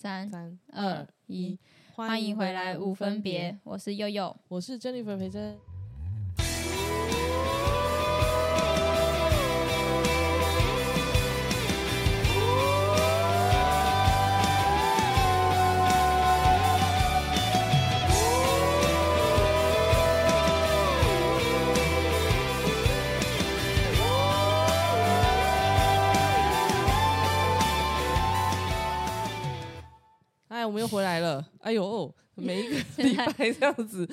[0.00, 1.58] 三三二一，
[1.94, 4.34] 欢迎回来无分别，，我是悠悠。
[4.48, 5.58] 我是 Jennifer 培珍。
[30.80, 31.46] 又回来了！
[31.60, 34.08] 哎呦，每一个 礼拜这样子，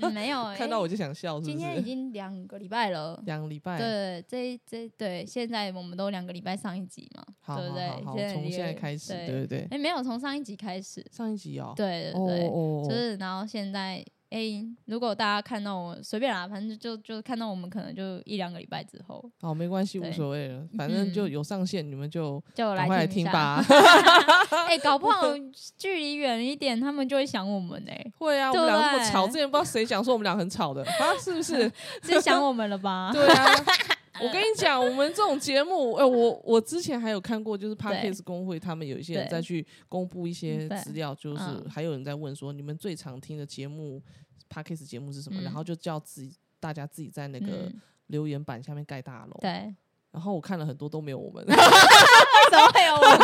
[0.00, 1.50] 嗯没有、欸， 看到我就想笑，是不是？
[1.50, 3.20] 今天已经两个礼拜了。
[3.26, 11.04] 两个礼拜，对，这这对，现在我们都两个礼拜上一集嘛，好对不对好从现在开始，对对对对哎、，没有，从上一集开始。
[11.12, 23.64] 上一集哦，对对哦对，哦，哦就是然后现在，哎、如果大家看到我随便啦，反正就就看到我们可能就一两个礼拜之后，哦，没关系，无所谓了，反正就嗯有上线，你们就就赶快来来听吧。
[24.68, 25.22] 哎、搞不好
[25.78, 31.70] 距离远一点，他们就会想我们哎、会啊，我们俩那么吵，之前不知道谁讲说我们俩很吵的啊，是不是？
[32.04, 33.10] 是想我们了吧？
[33.12, 33.44] 对啊。
[34.26, 44.02] 我跟你讲，我们这种节目， 哎、我我之前还有看过，就是 Podcast 工会他们有一些人对在去公布一些资料，就是嗯还有人在问说，你们最常听的节目
[44.52, 45.40] Podcast 节目是什么？
[45.40, 49.36] 嗯然后就叫自己大家自己在那个嗯，留言板下面盖大楼。
[49.40, 49.74] 对，
[50.10, 53.18] 然后我看了很多都没有我们， 为什么会有我们？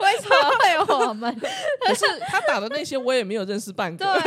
[0.00, 1.34] 为什么会有我们？
[1.86, 4.12] 可是他打的那些我也没有认识半对个。
[4.12, 4.20] 啊，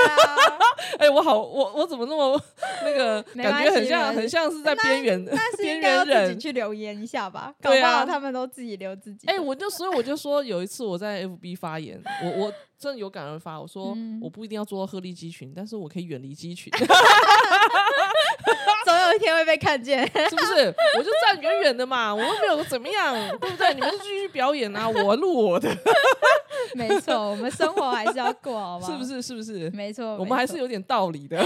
[0.98, 2.42] 哎、我好，我我怎么那么
[2.84, 6.28] 那个感觉很像很像是在边缘但是边应该要缘人。
[6.30, 9.34] 自己去留言一下吧， 搞不好他们都自己留自己的。
[9.34, 16.88] 哎、我就所以我就说有一次我在 FB 发言，我我 真的有感而发，我说、嗯我不一定要做到鹤立鸡群，但是我可以远离鸡群，总
[19.16, 20.05] 有一天会被看见。
[20.30, 20.73] 是不是？
[20.97, 23.73] 我就站远远的嘛， 我又没有怎么样，对不对？
[23.73, 25.69] 你们就继续表演啊， 我录我的，
[26.75, 28.88] 没错，我们生活还是要过，好吗？
[28.88, 29.05] 是不？
[29.05, 29.21] 是？
[29.21, 29.69] 是不是？
[29.71, 31.41] 没错，我们还是有点道理的。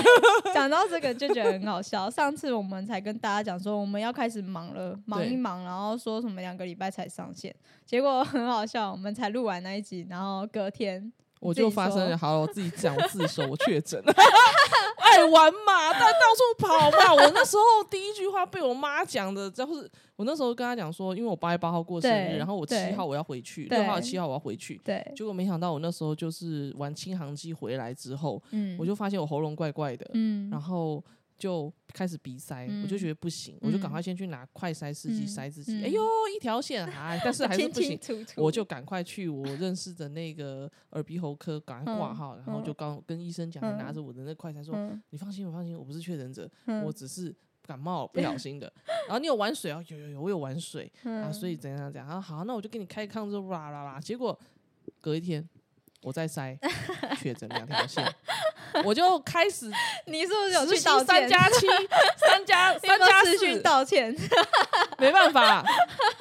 [0.53, 2.09] 讲到这个就觉得很好笑。
[2.09, 7.53] 上次我们才跟大家讲说我们要开始忙了，忙一忙，然后说什么两个礼拜才上线，
[7.85, 14.13] 结果很好笑，我们才录完那一集，然后隔天我就发生了，好了，我自己 讲，我自首，我确诊了，
[14.97, 17.13] 爱玩嘛，但到处跑嘛。
[17.13, 31.03] 我那时候第一句话被我妈讲的，就是我那时候跟她讲说，因为我八月八号过生日，然后我七对号我要回去，对六号七号我要回去，对，结果没想到我那时候就是玩轻航机回来之后，嗯我就发现我喉咙怪怪的，嗯然后
[31.39, 32.83] 就开始鼻塞，嗯。
[32.83, 35.83] 我就觉得不行，我就赶嗯快先去拿快塞试剂嗯塞自己，嗯。
[35.85, 36.03] 哎呦
[36.35, 37.97] 一条线，哎， 但是还是不行。
[37.99, 38.23] 清。
[38.23, 43.77] 楚楚，我就赶快去我认识的那个耳鼻喉科，赶快挂嗯号，然后就刚跟医生讲，嗯。
[43.77, 46.83] 拿着我的那快餐说：“嗯你放心，我放心，我不是确诊者，嗯。
[46.83, 47.33] 我只是
[47.63, 48.71] 感冒不小心的。
[49.07, 49.81] ”然后你有玩水啊？
[49.87, 50.91] 有有有，我有玩水。
[51.03, 52.07] 啊，嗯所以怎样怎样。
[52.07, 53.99] 然后好，那我就给你开抗之啦啦啦。
[53.99, 54.37] 结果
[55.01, 55.47] 隔一天
[56.01, 56.57] 我再塞
[57.17, 58.03] 确诊两条线，
[58.83, 59.69] 我就开始
[60.05, 61.05] 你是不是有去道歉？
[61.05, 61.67] 三加七，
[62.17, 64.15] 三加 三加四，道歉，
[64.97, 65.63] 没办法，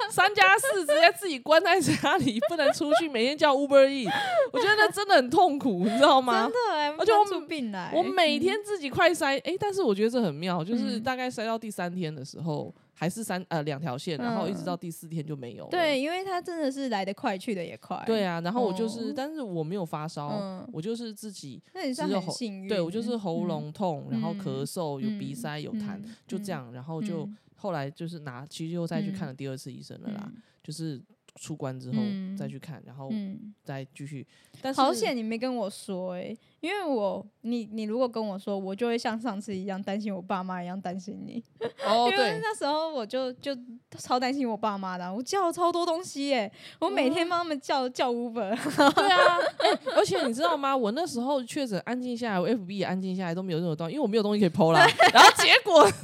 [0.09, 4.07] 三加四直接自己关在家里，不能出去，每天叫 Uber E，
[4.51, 6.51] 我觉得那真的很痛苦，你知道吗真？
[6.51, 15.69] 的哎，而且我出病来，我每天自己快塞，诶，但是我觉得这很妙，就是嗯大概塞到第三天的时候，还是三呃两条线，然后一直嗯到第四天就没有了。
[15.69, 18.03] 对，因为他真的是来得快，去得也快。
[18.05, 22.67] 对啊，然后我就是，哦但是我没有发烧，嗯我就是自己，那你算只有喉很幸运。
[22.67, 31.01] 对我就是喉嗯咙痛，然后嗯咳嗽，有鼻嗯塞，有痰，嗯就这样，然后就嗯后来就是拿，其实又再去看嗯了第二次医生了啦，嗯就是
[31.35, 34.27] 出关之后嗯再去看，然后嗯，再继续。
[34.61, 41.43] 但是好险你没跟我说哎、因为我你你如果跟我说，我就会像上次一样担心我爸妈一样担心你，
[41.85, 43.55] 哦，因为对，那时候我就就
[43.97, 48.49] 超担心我爸妈的啊，我叫了超多东西耶、我每天帮他们叫叫 Uber，
[48.93, 50.75] 对啊，哎、而且你知道吗？
[50.75, 54.85] 我那时候确诊安静下来，我 FB 也安静下来，都没有任何东西，因为我没有东西可以 PO 啦。
[55.13, 55.89] 然后结果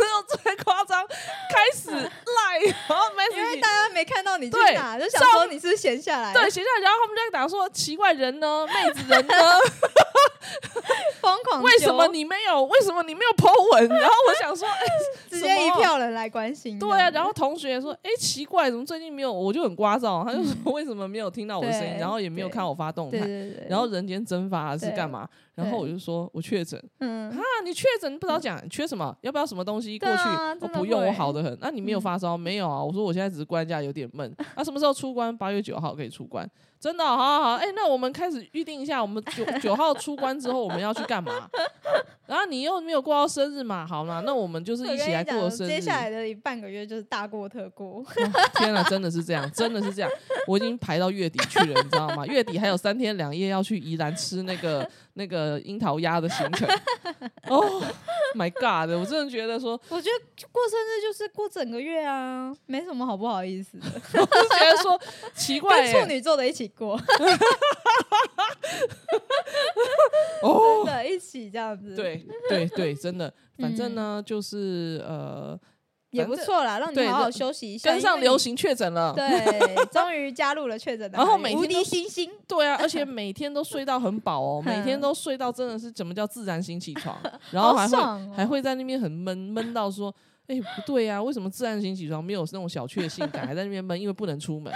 [0.44, 3.06] 最夸张，开始赖，然后
[3.36, 9.34] 因为大家没看到你去对哪，就想上说你是闲下来，对，闲下来，然后他们就在打说奇怪人呢，妹子人呢？
[11.22, 12.64] 疯狂为什么你没有？
[12.66, 13.88] 为什么你没有 Po 文？
[13.88, 14.86] 然后我想说， 哎、
[15.30, 16.78] 直接一票人来关心？
[16.80, 19.32] 对啊，然后同学说，哎、奇怪，怎么最近没有？
[19.32, 23.18] 我就很聒噪，他就说 为什么没有听到我的声音，然后也没有看我发动态，
[23.70, 25.28] 然后人间蒸发是干嘛？
[25.56, 29.16] 然后我就说我确诊嗯啊，你确诊不知道讲，你缺什么？
[29.22, 30.24] 要不要什么东西过去？
[30.62, 31.58] 我不用，我好的很。
[31.62, 32.36] 那、你没有嗯发烧？
[32.38, 32.84] 没有啊。
[32.84, 34.36] 我说我现在只是关假有点闷。
[34.58, 35.36] 那、什么时候出关？
[35.36, 36.50] 八月九号可以出关。
[36.80, 41.50] 真的，好好好，哎、那我们开始预定一下，我们九 九号出关之后我们要去干嘛？
[42.28, 45.70] 然后你又没有过到生日嘛，好嘛，那我们就是一起来过生日。
[45.70, 48.04] 接下来的半个月就是大过特过。
[48.58, 50.10] 天啊，真的是这样，真的是这样，
[50.48, 52.26] 我已经排到月底去了，你知道吗？
[52.26, 56.68] 月底还有三天两夜要去宜兰吃那个那个樱桃鸭的行程。
[57.50, 57.82] 哦、
[58.36, 58.90] my God！
[59.00, 65.00] 我真的觉得说， 我觉得过生日就是过整个月啊，没什么好不好意思的，我就觉得说
[65.34, 67.00] 奇怪、跟处欸，女座的一起过，
[70.42, 70.84] 哦。
[70.86, 75.60] 真，的一起这样子，，对对对，真的，反正呢，就是呃，
[76.16, 78.20] 也不错啦，让你好好休息一下，跟上。
[78.20, 79.14] 流行确诊了。
[79.14, 87.16] 对，终于加入了确诊的然后每天都星星，对啊，而且每天都睡到很饱哦， 每天嗯都睡到真的是怎么叫自然醒起床，
[87.52, 90.14] 然后还会、哦还会在那边很闷闷到说，
[90.48, 94.72] 哎、不对呀、为什么自然醒起床没有那种小确幸感，还在那边闷，因为不能出门，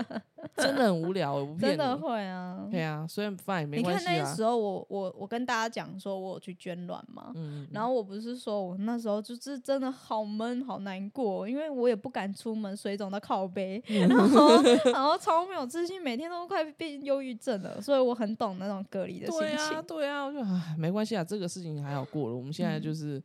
[0.56, 1.96] 真的很无聊，我不骗真的。
[1.98, 2.66] 会啊。
[2.70, 14.62] 对啊，虽然 fine 没你关系啊看那时，候我我我跟大家讲说我有去捐卵嘛，嗯，然后我不是说我那时候就是真的好闷好难过，因为我也不敢出门，水肿到靠背， 嗯然后
[14.92, 19.76] 然后超没有自信，每天都快变忧郁症了，所以我很懂那种隔离的心对情。
[19.76, 23.18] 啊，对啊，我就唉，没关系啊，这个事情还好过了，我们现在就是。
[23.18, 23.22] 嗯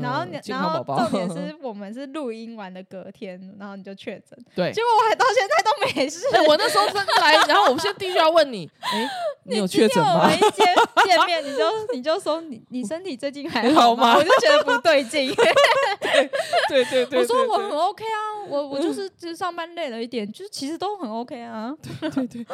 [0.00, 6.20] 然后你，然后重点是 我们是录音完的隔天，然后你就确诊，对结，果我还到现在都没事。
[6.32, 9.08] 哎，我那时候真的来，然后我现在必须要问你，哎，
[9.44, 10.36] 你有确诊吗我们？
[10.36, 10.66] 一见
[11.04, 11.64] 见面， 你就
[11.94, 14.14] 你就说你你身体最近还好吗？
[14.16, 15.34] 我就觉得不对劲。
[16.68, 21.74] 对对对，我说我很 OK 啊，我我就是就是上班累了一点，就是其实都很 OK 啊。
[22.00, 22.46] 对对，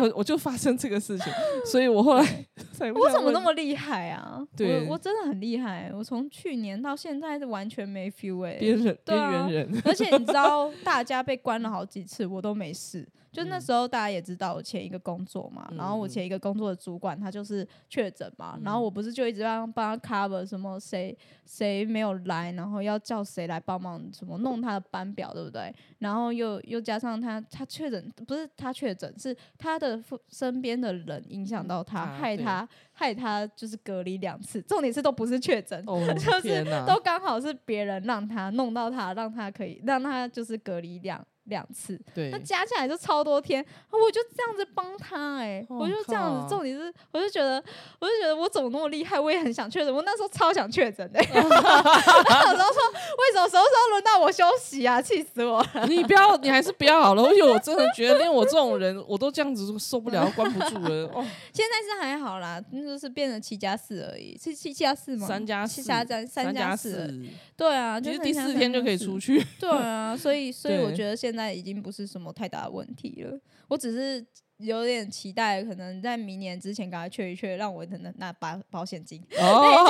[0.00, 1.32] 我我就发生这个事情，
[1.64, 4.40] 所以我后来才我怎么那么么厉害啊？
[4.56, 8.56] 对我我真的很厉害，我从去年到现在是完全没 feel 哎、
[9.04, 9.82] 边缘人？
[9.84, 13.06] 而且你知道， 大家被关了好几次，我都没事。
[13.36, 25.70] 就那嗯时候大家也知道我前一个工作嘛，然后我前一个工作的主管他就是确诊嘛，然后我不是就一直让帮他 cover 什么谁谁没有来，然后要叫谁来帮忙什么弄他的班表，对不对？
[25.98, 36.64] 然后又又加上他他确诊，不是他确诊，是他的父身边的人影响到他，害他害他就是隔离两次，重点是都不是确诊，哦， 就是！
[36.86, 47.62] 都刚好是别人让他弄到他，让他可以让他就是隔离两两次，对那，加起来就超多天，我就这样子帮他哎、哦我就这样子，重点是我就觉得
[47.98, 55.86] 我就觉得我怎么那么厉害，我也很想确诊，我那时候超想确诊的， 然后有时候说为什么什么时候轮到我休息啊，气死我了。
[55.88, 61.06] 你不要，你还是不要好了，因为我真的觉得连我这种人，我都这样子受不了， 关不住了。
[61.14, 65.26] 哦，现在是还好啦，那就是变成七加四而已，是七加四吗？
[65.26, 67.12] 三加四，七加三三加四，
[67.56, 69.18] 对啊，就是第四天就可以出。
[69.18, 69.44] 去。
[69.58, 73.38] 对啊，所以所以我觉得现在已经不是什么太大的问题了。
[73.68, 74.26] 我只是
[74.58, 79.20] 有点期待，可能在明年之前赶快确一确，让我可能拿保保险金。
[79.28, 79.42] 对，这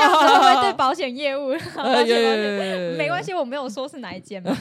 [0.02, 1.50] 样子会不会对保险业务？
[2.98, 4.52] 没关系，我没有说是哪一间嘛。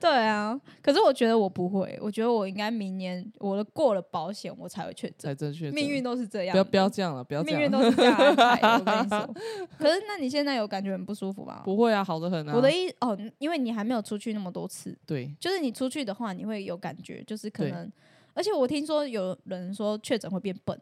[0.00, 5.16] 对啊，可是我觉得我不会，我觉得我应该明年我的过了保险，我才会确诊。
[5.18, 5.70] 才正确。
[5.70, 7.42] 命运都是这样，不要不要这样了，不要。
[7.42, 8.68] 命运都是这样安排的。
[8.74, 9.34] 我跟你说，
[9.78, 11.62] 可是那你现在有感觉很不舒服吗？
[11.64, 12.52] 不会啊，好的很啊。
[12.54, 17.90] 我的意哦，因为你还没有出去那么多次，对就是你出去的话，你会有感觉，就是可能，
[18.34, 20.80] 而且我听说有人说确诊会变笨，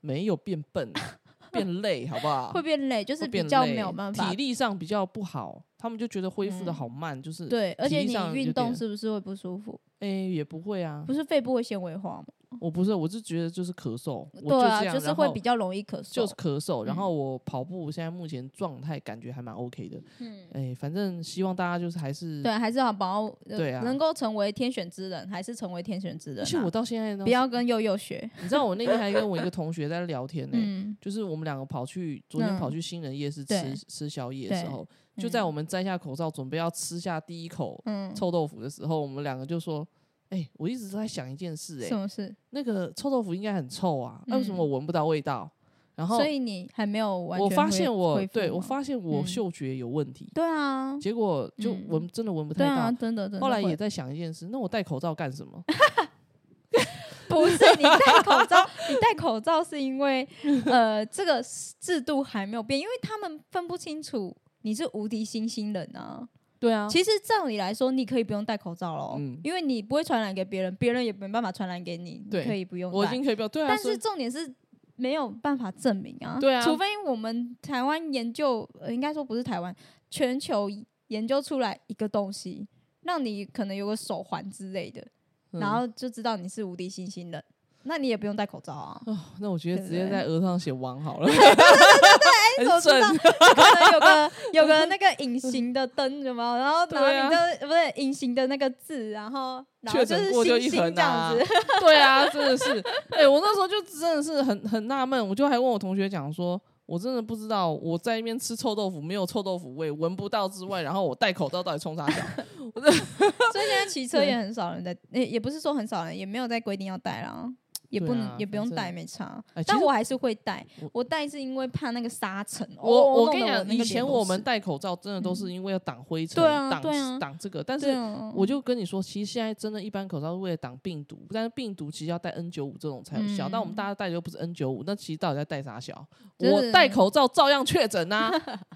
[0.00, 0.92] 没有变笨，
[1.52, 2.52] 变累，好不好？
[2.52, 4.36] 会变累，就是比较累没有办法体。
[4.36, 9.78] 力上比较不好，他们就觉得恢复的嗯好慢，就是对，而且你运动是不是会不舒服？
[10.00, 12.26] 哎也不会啊不，是肺部会纤维化吗？
[12.60, 16.12] 我不是，我是觉得就是咳嗽，我对啊，这样，就是会比较容易咳嗽。
[16.12, 26.42] 就是咳嗽，然嗯后我跑步现在目前状态感觉还蛮 OK 的，嗯，哎，反正希望大家就是还是，对，还是要把握，呃对啊能够成为天选之人，还是成为天选之人啊。
[26.42, 28.30] 而且我到现在呢不，要跟佑佑学。
[28.42, 39.86] 你知道我那天还跟我一个同学在聊天呢，嗯，就是我们两个跑去昨天嗯跑去新人夜市对吃吃宵夜的时候，就在我们摘下口罩准备要吃下第一口嗯，臭豆腐的时候，我们两个就说
[40.32, 42.34] ：“哎、我一直都在想一件事、哎，什么事？
[42.50, 45.50] 那个臭豆腐应该很臭啊，那为什么嗯我闻不到味道？”
[45.94, 52.96] 然后所以你还没有完全我发现我对我发现我嗯嗅觉有问题，对啊，结果就嗯闻真的闻不太对啊，到。
[52.98, 55.62] 真的真的后来也在想一件事，那我戴口罩干什么？
[57.28, 60.26] 不是你戴口罩，你戴口罩是因为
[60.64, 61.42] 呃这个
[61.78, 66.26] 制度还没有变，因为他们分不清楚你是无敌星星人啊。
[66.62, 69.36] 对啊，其实照理来说，你可以不用戴口罩喽，嗯。
[69.42, 72.96] 因为你不会传染给别人，别人也没办法传染给你，你对可以不用戴。
[72.96, 74.54] 我已经可以不要对啊，但是重点是
[74.94, 76.62] 没有办法证明啊，对啊。
[76.64, 79.74] 除非我们台湾研究，呃，应该说不是台湾，
[80.08, 80.70] 全球
[81.08, 82.68] 研究出来一个东西，
[83.00, 85.04] 让你可能有个手环之类的，
[85.50, 87.42] 嗯然后就知道你是无敌星星人，
[87.84, 89.00] 那你也不用戴口罩啊。
[89.06, 93.08] 哦，那我觉得直接在额头上写王好了，对哎，怎么很知道？
[93.08, 93.18] 准。
[93.18, 96.58] 可能有个有个那个隐形的灯，什么？
[96.58, 101.44] 然后然后对啊你的不是隐形的那个字，然后然后就是星星这样子。，
[101.80, 112.22] 对啊，真的是，哎、我那时候就真的是很很纳闷，我就还问我同学讲说，我真的不知道我在那边吃臭豆腐没有臭豆腐味，闻不到之外，然后我戴口罩到底冲啥小？
[112.72, 117.46] 所以现在骑车也很少人在，也也不是说很少人，也没有在规定要戴啦。
[117.92, 119.42] 也不能、啊也不用戴，没差。
[119.66, 122.66] 但我还是会戴我，戴是因为怕那个沙尘。
[122.80, 126.80] 我哦我跟你讲，以前我们戴口罩真的都是因为要挡灰尘，挡
[127.20, 127.92] 挡这个，但是。
[128.34, 133.46] 我就跟你说，其实现在真的，一般口罩是为了挡病毒，但是病毒其实要戴 N 九五这种才有效。
[133.50, 136.06] 但我们嗯大家戴的又不是 N 九五那其实到底在戴啥小？
[136.38, 138.30] 我戴口罩照样确诊呐，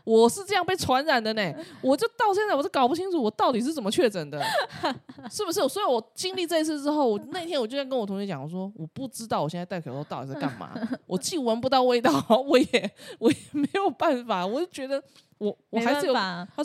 [0.04, 1.54] 我是这样被传染的呢。
[1.80, 4.40] 我就到现在我是搞不清楚我到底是怎么确诊的，
[5.30, 5.66] 是不是？
[5.68, 10.70] 所以我经历这一次之后，我那天我就在跟我同学讲，我说我不知道我现在戴口罩到底在干嘛，
[11.06, 12.12] 我既闻不到味道，
[12.46, 15.02] 我也 我也没有办法，我就觉得
[15.38, 16.14] 我我还是有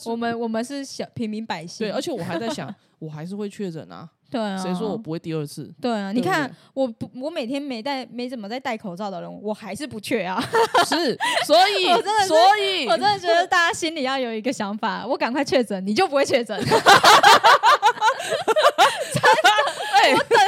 [0.06, 5.74] 我们我们是小平民百姓，对，而且我还在想，我还是会确诊啊，对啊，谁说我不会第二次？
[5.82, 6.12] 对啊？
[6.12, 10.42] 你看我不我每天没戴没怎么在戴口罩的人，我还是不缺啊。
[10.86, 16.58] 是，所以我真的所以我真的觉得大家心里要有一个想法，我赶快确诊，你就不会确诊。
[20.02, 20.41] 哎，等很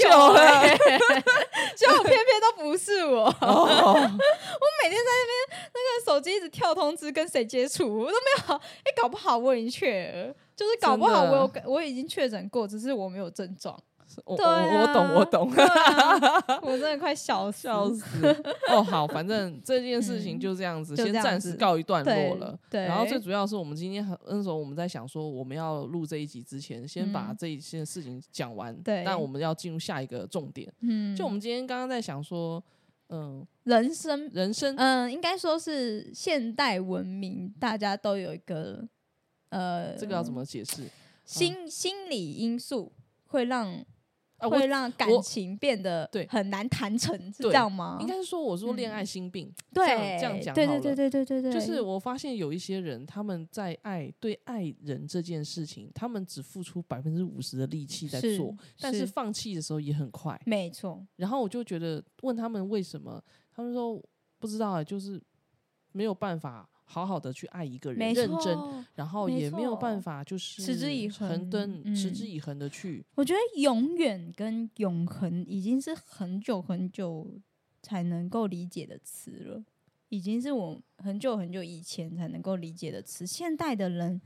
[0.00, 0.76] 久久了欸
[1.76, 3.24] 结果偏偏都不是我。
[3.40, 8.54] 哦，我每天在那边那个手机一直跳通知，跟谁接触我都没有。
[8.54, 13.78] 哎、搞不好我已经确了，就是搞不好我有我已经确诊过，只是我没有症状。
[14.24, 18.26] 我对啊我我懂我懂，对啊 我真的快笑死笑死！
[18.70, 22.58] 哦，好，反正这件事情嗯就这样子，就先这样暂时告一段落了。
[22.70, 28.74] 对，然后最主要是我们今天很那时候我们在想说，我们要录这一集之前，先把嗯这一件事情讲完。
[28.82, 30.72] 对但我们要进入下一个重点。
[30.80, 32.62] 嗯，就我们今天刚刚在想说，
[33.08, 38.86] 嗯，人生，人生嗯，应该说是现代文明，大家都有一个
[39.50, 40.82] 呃，这个要怎么解释？
[41.24, 42.92] 心心理因素
[43.28, 43.82] 会让
[44.48, 47.98] 会让感情变得对很难谈成，是对这样吗？
[48.00, 60.40] 应该是说我说恋嗯爱心病，对这样讲对对对对对对对，就是我发现有一些人，他们在爱对爱人这件事情，他们只付出百分之五十的力气在是做，但是是放弃的时候也很快。
[60.46, 63.22] 没错，然后我就觉得问他们为什么，
[63.54, 64.00] 他们说
[64.38, 65.20] 不知道啊，就是
[65.92, 68.84] 没有办法好好的去爱一个人，没认真，错。
[68.94, 73.04] 然后也没有办法就是持之以恒恒登，持之嗯以恒的去。
[73.14, 77.26] 我觉得永远跟永恒已经是很久很久
[77.82, 79.64] 才能够理解的词了，
[80.10, 83.26] 已经是我很久很久以前才能够理解的词。
[83.26, 84.20] 现代的人，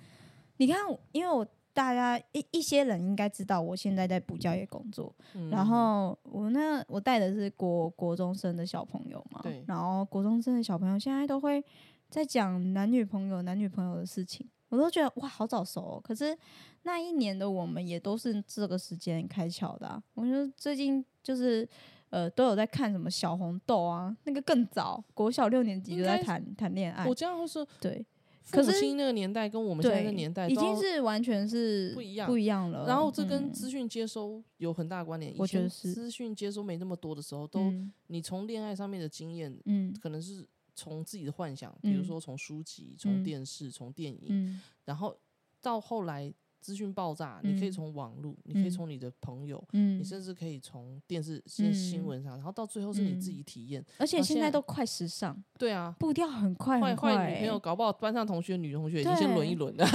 [0.58, 0.78] 你看，
[1.12, 11.64] 因为我大家一一些人应该知道，我现在在补教业工作，嗯然后我那我带的是国国中生的小朋友嘛，对然后国中生的小朋友现在都会
[12.08, 16.00] 在讲男女朋友、男女朋友的事情，我都觉得哇，好早熟、哦。
[16.02, 16.36] 可是
[16.82, 20.02] 那一年的我们也都是这个时间开窍的、啊。
[20.14, 21.68] 我觉得最近就是
[22.10, 28.04] 呃都有在看什么小红豆啊，那个更早，国小六年级就在谈谈恋爱我，这样说，对
[28.50, 32.86] 可是那个年代跟我们现在对，的年代已经是完全是不一样不一样了。
[32.86, 35.30] 然后这跟嗯资讯接收有很大关联。
[35.30, 40.46] 以前我觉得是资讯接收没那么多的时候，都嗯你从恋爱上面的经验，嗯可能是
[40.78, 45.12] 从自己的幻想，比如嗯说从书籍、从嗯电视、从电影，嗯然后
[45.60, 53.84] 到后来资讯爆炸，你可以嗯从网络，你可以嗯从你的朋友，嗯你，甚至可以从电视、新闻上，然后到最后是你自嗯己体验。
[53.98, 55.94] 而且现在在都快时尚，对啊。
[55.98, 57.58] 步调很快快、坏女朋友，欸。
[57.58, 59.86] 搞不好班上同学、女同学已经先轮一轮了。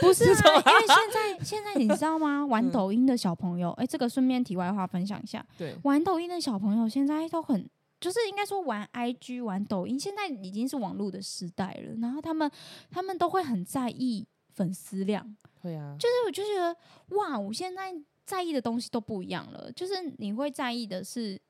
[0.00, 2.44] 不是啊， 因为现在现在你知道吗？
[2.46, 7.68] 玩嗯抖音的小朋友，哎、这个顺便题外话分享一下，对，玩抖音的小朋友现在都很。
[8.00, 11.94] 就是应该说玩 IG 玩抖音，现在已经是网络的时代了。
[12.00, 12.50] 然后他们
[12.90, 16.74] 他们都会很在意粉丝量，会啊，就是我就觉得
[17.16, 19.70] 哇，我现在在意的东西都不一样了。
[19.72, 21.40] 就是你会在意的是，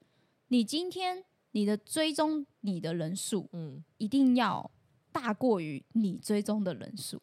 [0.48, 4.70] 你今天你的追踪你的人数，嗯，一定要
[5.12, 7.22] 大过于你追踪的人数。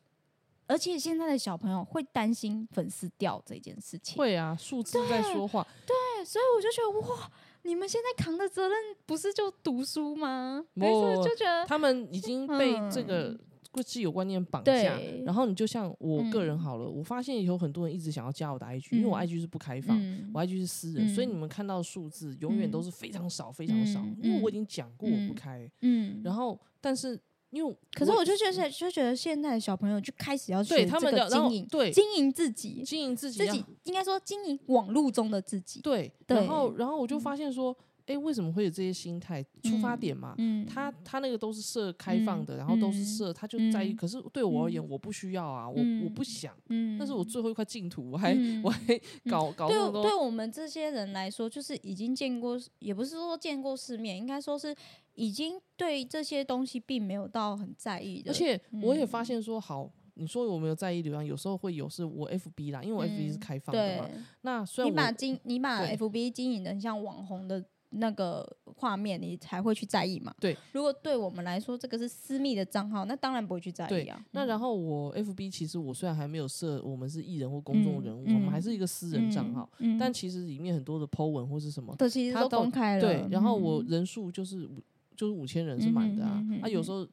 [0.70, 5.66] 而且现在的小朋友会担心粉丝掉这件事情，会啊，数字在说话。
[5.86, 7.32] 对，所以我就觉得哇，
[7.64, 10.64] 你们现在扛的责任不是就读书吗？
[10.74, 13.40] 不没错，就觉得他们已经被这个嗯
[13.86, 14.98] 既有观念绑架。
[15.26, 19.96] 然后你就像我个人嗯好了，我发现有很多人一直想要加我的 IG，、因为我嗯 IG 是不开放。
[20.02, 25.72] 嗯我 IG 是私人，所以嗯你们看到的数字永远都嗯是非常少、非常少，嗯因为我已嗯经讲过我不嗯开。
[25.82, 35.80] 嗯，然后，但是因为可是我就觉得，就觉得现在的小朋友就开始要学这对他们经营，对经营自己，经营自己自己应该说经营网络中的自己。
[35.82, 37.76] 对，对然后然后我就发现说，
[38.08, 39.44] 哎、为什么会有这些心态？
[39.64, 43.92] 出发嗯点嘛，嗯，他他那个都是设开放的，嗯然后都是嗯设，他就在意。
[43.94, 49.00] 嗯可是对我而言，嗯我不需要啊，我我不嗯想，嗯，那是我最后一块净土，我还、嗯我还
[49.30, 54.74] 搞搞对对我们这些人来说，就是已经见过，也不是说见过世面，应该说是
[55.16, 58.32] 已经对这些东西并没有到很在意的。
[58.32, 64.08] 而且我也嗯发现说，好，你说我没有在意流量，有时候会有是我 FB 啦，因为我 FB 是嗯开放的嘛。
[64.08, 70.34] 对，那虽然你把经你把 FB 经营的很像网红的那个画面，你才会去在意嘛。
[70.40, 74.24] 对，如果对我们来说这个是私密的账号，那当然不会去在意对啊。
[74.32, 83.02] 那然后后我 FB 其实我虽然还没有设我们是艺人或公众嗯人物，我们还嗯是一个私人账号，嗯，但其实里面很多的 Po 文或是什么，这其实都公开了。
[83.02, 84.84] 对，然后我嗯人数就是五
[85.16, 87.08] 就是五千人是满的啊嗯哼哼，啊有哼时候。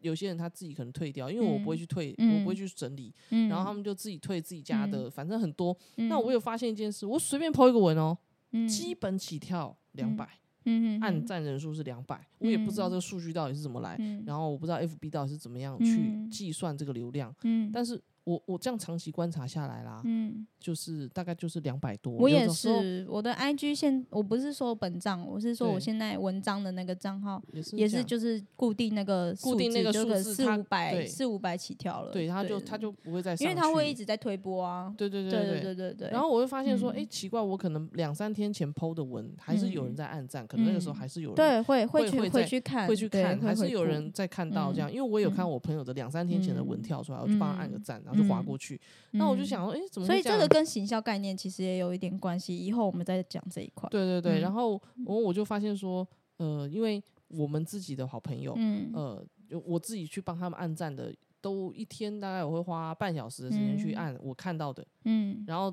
[0.00, 5.76] 有些人他自己可能退掉，因为我不会嗯去退，我嗯不会去整理，嗯然后他们就自己退自己家的，嗯反正很多。
[5.96, 8.16] 那嗯我有发现一件事，我随便 po 一个文哦，
[8.52, 10.28] 嗯基本起跳两百，
[10.64, 14.22] 嗯按赞人数是两百，我也不知道嗯这个数据到底是怎么来，嗯。
[14.26, 17.70] 然后我不知道 FB 到底是怎么样去嗯计算这个流量，嗯。
[17.72, 22.12] 但是我我这样长期观察下来啦，嗯，就是大概就是两百多。
[22.14, 32.10] 我也是，我的 IG 现我不是说本账，我是说我现在文章的那个账号也是也是就是固定那个固定那个数字四五百四五百起跳了。
[32.10, 34.92] 对，他就他就不会再，因为他会一直在推播啊。
[34.98, 36.10] 对对对对对对对。
[36.10, 48.15] 然后我会发现说，哎，奇怪，我可能两三天前 PO 的文还是有人在按赞，可能那个时候还是有人对会会去会去看会去看，还是有人在看到这样，因为我有看我朋友的两三天前的文跳出来，我就帮他按个赞，然后。
[48.16, 48.80] 就划嗯过去。
[49.12, 50.48] 那我就嗯想说，哎、怎么所以这个？
[50.48, 53.88] 跟行销概念其实也有一点关系，以后我们再讲这一块。
[53.90, 56.06] 对对对，然嗯后我我就发现说，
[56.38, 65.72] 呃，因为我们自己的好朋友，嗯呃，就我自己去帮他们按赞的，都一天大概我会花半小时的时间去嗯按我看到的，嗯然后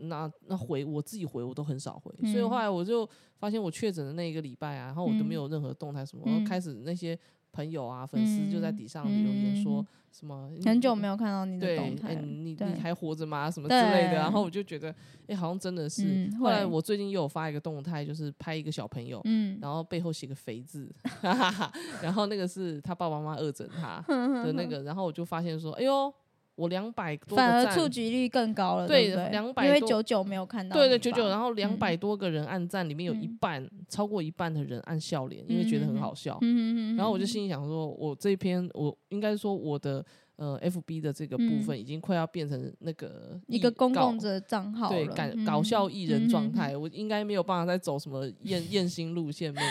[0.00, 3.08] 那那回我自己回我都很少回，所以嗯后来我就
[3.38, 7.18] 发现我确诊的那一个礼拜啊，然后我都没嗯有任何动态什么，然后嗯开始那些
[7.52, 13.50] 朋友啊粉丝就在嗯底上留言说嗯什么很久没有看到你的对，动态你你还活着吗？
[13.50, 14.94] 什么之类的，然后我就觉得，
[15.26, 16.04] 哎，好像真的是。
[16.06, 20.90] 嗯后来我最近又有发一个动态，就是拍一个小朋友，嗯然后背后写个肥字，
[22.02, 24.04] 然后那个是他爸爸妈妈恶整他
[24.44, 26.12] 的那个， 然后我就发现说，哎呦，
[26.54, 31.78] 我两百多个反而触及率更高了，对对不对，200多因为九九没有看到，对对，九九，然后两嗯。
[31.78, 36.38] 百多个人按赞，里面有一嗯半、超过一半的人按笑脸，因为觉得很好笑。
[36.42, 40.04] 嗯嗯然后我就心里想说，我这一篇我应该说我的
[40.36, 45.14] 呃 FB 的这个部分已经快要变成那个一个公共的账号对了。
[45.14, 49.66] 搞搞笑艺人状，嗯态，我应该没有办法再走什么艳艳星路线，没有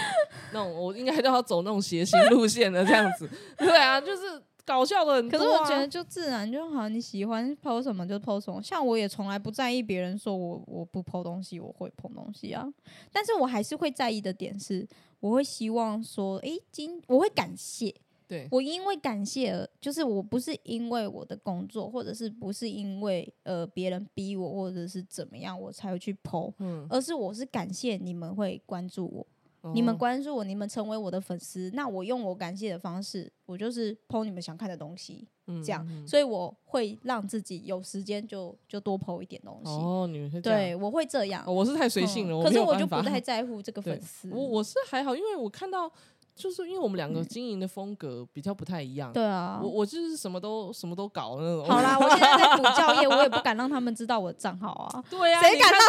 [0.54, 3.30] 那种我应该都要走那种谐星路线的这样子。
[3.58, 4.42] 对啊，就是
[4.72, 5.40] 搞笑的很多、啊。
[5.40, 8.62] 可是我觉得就自然就好，你喜欢 PO 什么就 PO 什么。
[8.64, 12.66] 像我也从来不在意别人说我我不 PO 东西，我会 PO 东西啊。
[13.12, 14.88] 但是我还是会在意的点是，
[15.20, 17.94] 我会希望说，诶，今我会感谢，
[18.28, 29.28] 对我因为感谢而，就是我不是因为我的工作，或者是不是因为呃别人逼我，或者是怎么样，我才会去 PO，嗯，而是我是感谢你们会关注我。
[29.74, 39.72] 你们哦关注我，你们成为我的粉丝，那我用我感谢的方式，我就是 PO 你们想看的东西，嗯这样，所以我会让自己有时间就就多 PO 一点东西。
[39.72, 41.44] 哦，你们是这样对，我会这样。
[41.46, 44.30] 哦我是太随性了，嗯可是我就不太 在乎这个粉丝。
[44.32, 45.92] 我我是还好，因为我看到，
[46.36, 49.12] 就是因为我们两个经营的风格比较不太一样。
[49.12, 51.66] 嗯对啊我，我就是什么都什么都搞那种。
[51.68, 55.04] 好啦， 我现在在补教业，我也不敢让他们知道我的账号啊。
[55.10, 55.80] 对啊，谁敢你看看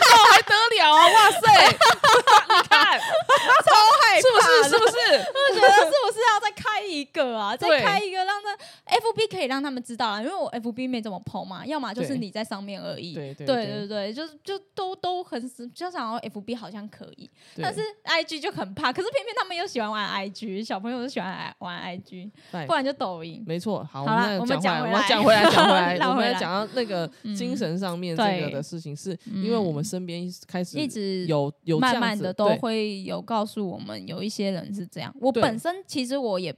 [0.00, 1.06] 到还得了啊？
[1.14, 1.46] 哇塞，
[2.62, 4.70] 你看 超害是不是？
[4.70, 4.96] 是不是？
[4.96, 6.20] 我觉得是不是？
[6.30, 7.56] 要再开一个啊？
[7.56, 8.56] 再开一个让他
[8.96, 13.14] FB 可以让他们知道啊，因为我 FB 没怎么 PO 嘛，要么就是你在上面而已。
[13.14, 13.66] 对对对。
[13.66, 15.40] 对对，就是就都都很
[15.74, 17.28] 就想要 FB 好像可以，
[17.60, 22.30] 但是 IG 就很怕，可是偏偏他们又喜欢玩 IG，小朋友都喜欢玩 IG，
[22.66, 23.42] 不然就抖音。
[23.46, 24.02] 没错，好，
[24.40, 25.44] 我们讲回来，讲回来
[25.98, 27.34] 讲回来，讲到那个嗯。
[27.34, 35.14] 精神上面这个的事情，是因为我们身边开始一直有有这慢慢的都对会有告诉我们，有一些人是这样。
[35.20, 36.54] 我本身其实我也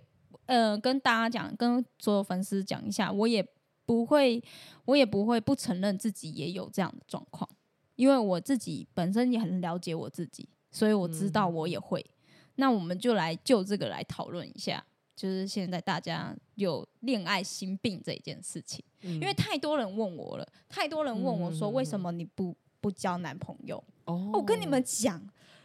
[0.47, 3.45] 呃跟大家讲，跟所有粉丝讲一下，我也
[3.87, 4.43] 不会，
[4.85, 7.49] 我也不会不承认自己也有这样的状况，
[7.97, 12.05] 因为我自己本身也很了解我自己，所以我知道嗯我也会。
[12.57, 14.85] 那我们就来就这个来讨论一下，
[15.17, 23.83] 就是现在大家有恋爱心病这一件事情，因因为太多人问我了，太多人问我说，为什么你不不交男朋友？
[24.05, 25.23] 哦我跟你们讲，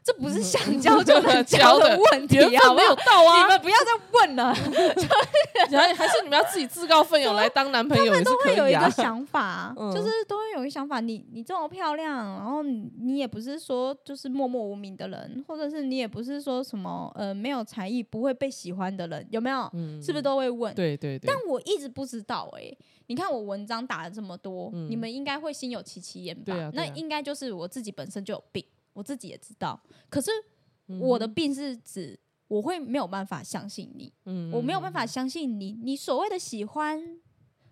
[0.07, 3.35] 这不是想交就能交交的的问题，缘分没有好不好？
[3.35, 4.53] 你到啊，们不要再问了，
[5.69, 8.89] 还还是你们要自己自告奋勇来当男朋友也是可以啊会有一个。
[8.89, 11.01] 想法，嗯就是都会有一个想法。
[11.01, 19.69] 你你这么漂亮，然后你你也不是说就是默默无名的人，或者是你也不是说什么呃没有才艺不会被喜欢的人，有没有？
[19.73, 20.73] 嗯是不是都会问？
[20.73, 22.73] 对对对但，我一直不知道哎、
[23.07, 26.55] 你看我文章打了这么多，嗯你们应该会心有戚戚焉吧？
[26.55, 28.63] 啊啊那应该就是我自己本身就有病，
[28.97, 29.79] 我自己也知道。
[30.09, 30.31] 可是
[30.87, 36.99] 嗯我的病是指我会没有办法相信你，嗯我没有办法相信你，你所谓的喜欢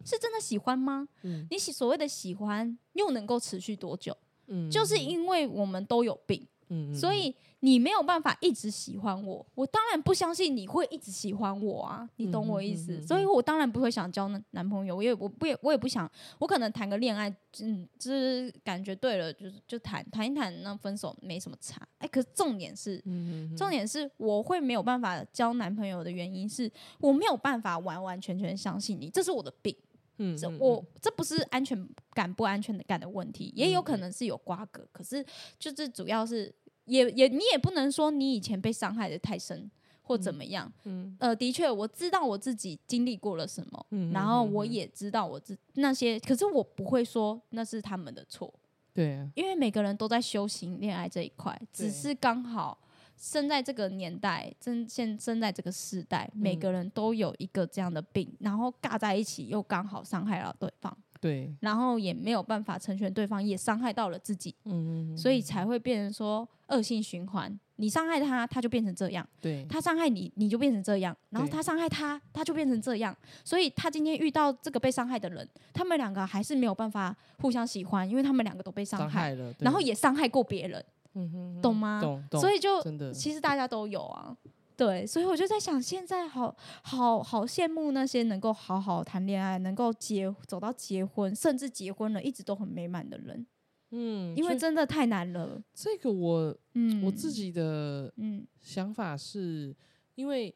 [0.06, 1.08] 是真的喜欢吗？
[1.24, 4.16] 嗯你喜所谓的喜欢又能够持续多久？
[4.48, 9.44] 嗯就是因为我们都有病，嗯所以你没有办法一直喜欢我。
[9.56, 12.92] 我当然不相信你会一直喜欢我啊，你懂我意思？
[12.92, 17.28] 嗯嗯嗯嗯所以我当然不会想交男男朋友，我也我不也我也不想，我可能谈个恋爱，
[17.62, 21.82] 嗯，就是感觉对了，就是就谈谈一谈，那分手没什么差。
[21.98, 23.02] 哎、可是重点是。
[23.06, 29.76] 嗯重点是我会没有办法交男朋友的原因是我没有办法完完全全相信你，这是我的病。
[30.18, 35.26] 嗯这我这不是安全感不安全感的问题，也有可能是有瓜葛，可是
[35.60, 36.54] 就是主要是
[36.86, 39.70] 也也你也不能说你以前被伤害的太深
[40.02, 40.72] 或怎么样。
[40.84, 48.54] 嗯呃，的确我知道我自己经历过了什么，嗯然后我也知道我自那些，可是我不会说那是他们的错，
[48.94, 52.80] 对啊，因为每个人都在修行恋爱这一块，只是刚好。
[53.18, 60.96] 生在这个年代，真现生在这个时代，每嗯个人都有一个这样的病，然后尬在一起，又刚好伤害了对方。
[61.26, 67.60] 对，然后也没有办法成全对方，也伤害到了自己，嗯所以才会变成说恶性循环。
[67.78, 73.16] 你伤害他，他就变成这样；对他伤害你，你就变成这样；然后他伤害他，他就变成这样。
[73.44, 80.86] 所以他今天遇到这个被伤害的人，他们两个还是没有办法互相喜欢，因为他们两个都被伤害，伤害了，然后也伤害过别人，
[81.16, 82.00] 嗯哼懂吗？
[82.02, 84.38] 懂懂，所以就其实大家都有啊。
[84.78, 93.46] 对，所以我就在想，现在好好好羡慕那些能够好好谈恋爱，能够结走到结婚，甚至结婚了一直都很美满的人，
[93.92, 95.62] 嗯，因为真的太难了。
[95.74, 99.76] 这个我嗯，我自己的嗯想法是，
[100.16, 100.54] 因为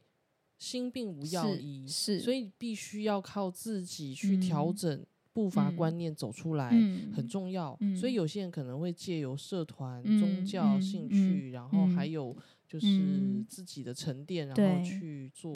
[0.57, 6.71] 心病无药是医，是，所以必须要靠自己去调嗯整步伐嗯观念走出来。
[6.73, 12.37] 嗯很重要，嗯所以有些人可能会借由社团、嗯宗教、嗯兴嗯趣，然后还嗯有
[12.69, 15.53] 就是嗯自己的沉淀，然后去做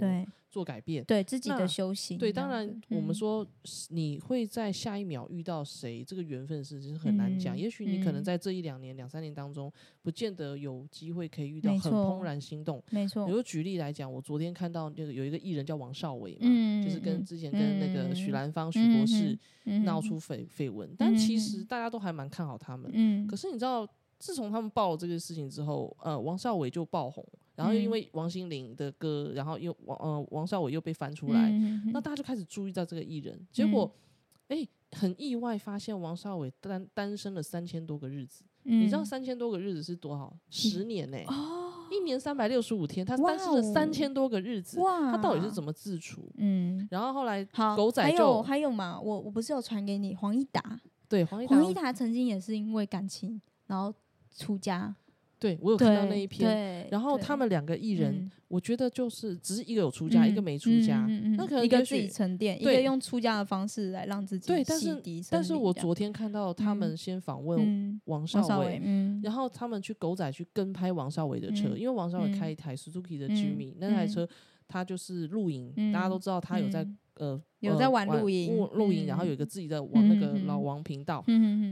[0.49, 1.03] 做改变。
[1.05, 7.55] 对自己的修行对，当然我们嗯说是你会在下一秒遇到谁，这个缘分是是很难讲。
[7.55, 9.71] 嗯也许你可能嗯在这一两年、两三年当中，
[10.01, 12.83] 不见得有机会可以遇到很怦然心动。
[12.89, 19.37] 没错比，如举例来讲，我昨天看到那个有一个艺人叫王少伟嘛，嗯，就是跟嗯之前跟那个许兰芳、许博士
[19.83, 22.91] 闹出绯绯闻，嗯但其实大家都还蛮看好他们。
[22.93, 23.87] 嗯，可是你知道，
[24.23, 27.21] 自从他们爆了这个事情之后，呃，王少伟就爆红，
[27.55, 27.91] 然后又因嗯。
[27.91, 31.51] 为王心凌的歌，然后又王呃王少伟又被翻出出来，
[31.91, 31.99] 那。
[31.99, 33.91] 大家就开始注意到这个艺人，结果
[34.47, 34.59] 嗯。
[34.59, 40.33] 哎、很意外发现王少伟单单身了三千多个日子，你你知道三千多个日子是多少？
[40.49, 45.51] 十年呢、哦，一年三百六十五天，他哇单身了哦三千多个日子，哇，他到底是。
[45.51, 46.31] 怎么自处？
[46.37, 46.87] 嗯。
[46.89, 47.43] 然后后来
[47.75, 53.93] 狗仔就有还有嘛，我我不是有传给你黄义达，对黄义达黄义达曾经也是因为感情然后
[54.33, 54.93] 出家，
[55.39, 61.07] 对我有看到那一篇，然后他们两个艺人，嗯我觉得就是只是一个有出家，一个没出家。
[61.35, 68.79] 那可能也一个自己沉淀，一个用出家的方式来让自己对但是但是我昨天看到他们嗯先访问嗯王少伟
[69.23, 74.29] 然后他们去狗仔去跟拍王少伟的车，嗯因为王少伟嗯开一台 Suzuki 的嗯 Jimmy，、那台嗯车
[74.67, 81.25] 他就是露营，嗯大家都知道他有在、嗯呃有在呃玩露营露露营，嗯然后有一个自己的王、那个老王频道，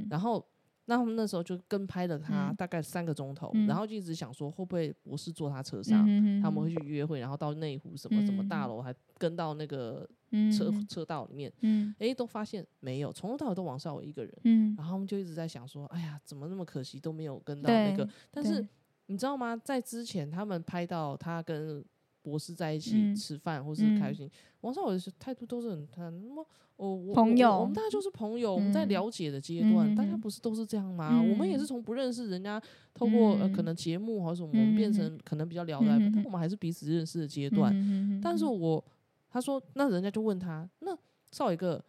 [0.10, 0.43] 然后。
[0.91, 14.34] 那他们那时候就跟拍了他嗯大概三个钟头，嗯然后就一直想说会不会博士坐他车上，嗯他们会去约会，然后到内湖什么什么大嗯楼，还跟到那个嗯车、嗯车道里面，嗯诶，都发现没有，从头到尾都王少伟一个人。
[14.43, 18.06] 嗯，然后他们就一直在想说，哎呀，怎么那么可惜都没有跟到那个？
[18.30, 18.67] 但是
[19.06, 19.56] 你知道吗？
[19.63, 21.82] 在之前他们拍到他跟
[22.21, 24.29] 博士在一起嗯吃饭或是嗯开心，
[24.62, 26.45] 王少伟的态度都是很很什么。
[26.77, 31.21] 我我我朋友我们大家就是朋友，我们在嗯了解的阶段，大家嗯不是都是这样吗？
[31.21, 32.60] 我们也是嗯从不认识人家，
[32.93, 37.71] 透过呃可嗯能节目或者什么，我们变嗯成可能比较聊得来，嗯但我们还是彼此认识的阶段。
[37.75, 38.84] 嗯但是我
[39.29, 40.97] 他说，那人家就问他，那
[41.31, 41.84] 少伟哥，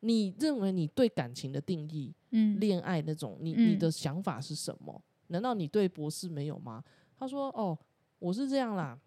[0.00, 5.02] 你认为你对感情的定义，嗯恋爱那种，你你嗯的想法是什么？
[5.28, 6.84] 难道你对博士没有吗？
[7.16, 7.78] 他说，哦，
[8.18, 8.98] 我是这样啦，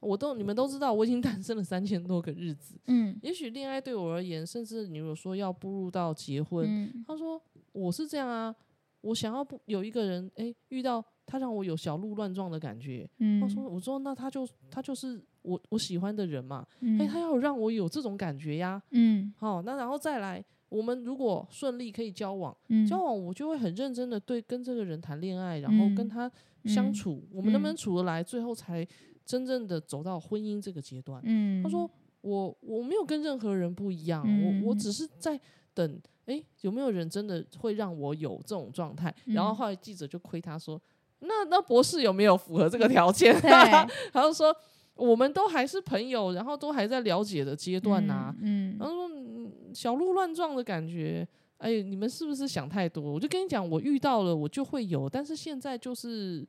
[0.00, 3.18] 我都你们都知道，我已经单身了三千多个日子，嗯。
[3.22, 7.04] 也许恋爱对我而言，甚至你如果说要步入到结婚，嗯。
[7.06, 7.40] 他说
[7.72, 8.54] 我是这样啊，
[9.00, 13.08] 我想要不有一个人，诶，遇到他让我有小鹿乱撞的感觉。
[13.18, 13.40] 嗯。
[13.40, 17.00] 他说，我说那他就他就是我我喜欢的人嘛，嗯。
[17.00, 18.82] 哎、他要让我有这种感觉呀。
[18.90, 19.32] 嗯。
[19.36, 22.86] 好，那然后再来，我们如果顺利可以交往，嗯。
[22.86, 26.32] 交往我就会很认真的对跟这个人谈恋爱，然后跟嗯他。
[26.64, 26.92] 相嗯。
[26.92, 27.70] 处，我们能不嗯。
[27.70, 28.84] 能处得来，最后才
[29.26, 31.20] 真正的走到婚姻这个阶段。
[31.24, 31.90] 嗯他说
[32.22, 34.22] 我我没有跟任何人不一样，
[34.62, 35.38] 我我嗯只是在
[35.74, 39.14] 等，诶，有没有人真的会让我有这种状态？
[39.26, 40.80] 然后嗯后来记者就亏他说，
[41.18, 43.38] 那那博士有没有符合这个条件？
[43.42, 43.50] 对
[44.12, 44.54] 他就说
[44.94, 51.26] 我们都还是朋友，然后都还在了解的阶段呐、嗯然后说嗯小鹿乱撞的感觉。
[51.58, 53.02] 哎，你们是不是想太多？
[53.02, 56.46] 我就跟你讲，我遇到了，我就会有，但是现在就是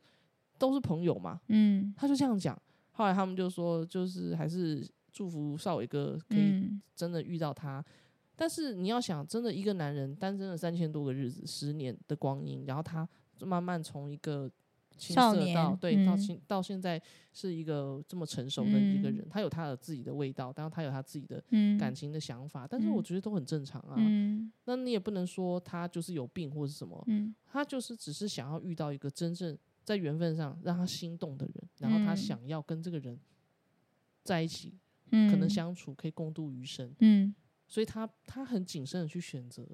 [0.58, 1.40] 都是朋友嘛。
[1.48, 2.62] 嗯他就这样讲。
[2.98, 4.84] 后来他们就说，就是还是
[5.14, 6.82] 祝福少伟哥可以嗯。
[6.96, 7.84] 真的遇到他。
[8.36, 13.08] 但是你要想，真的一个男人单身了三千多个日子，十年的光阴，然后他
[13.42, 14.50] 慢慢从一个
[14.98, 16.18] 青涩到年对到嗯。
[16.18, 17.00] 现到现在
[17.34, 19.18] 是一个这么成熟的一个嗯。
[19.18, 21.78] 人，他有他的自己的味道，当然后他有他自己的嗯。
[21.78, 23.04] 感情的想法，但是我嗯。
[23.04, 23.96] 觉得都很正常啊。
[23.98, 24.52] 嗯。
[24.66, 27.34] 那你也不能说他就是有病或是什么，嗯。
[27.46, 29.58] 他就是只是想要遇到一个真正
[29.88, 32.18] 在缘分上让他心动的人，然后他嗯。
[32.18, 33.18] 想要跟这个人
[34.22, 34.78] 在一起，
[35.12, 37.34] 嗯可能相处可以共度余生，嗯。
[37.70, 39.66] 所以他他很谨慎的去选择。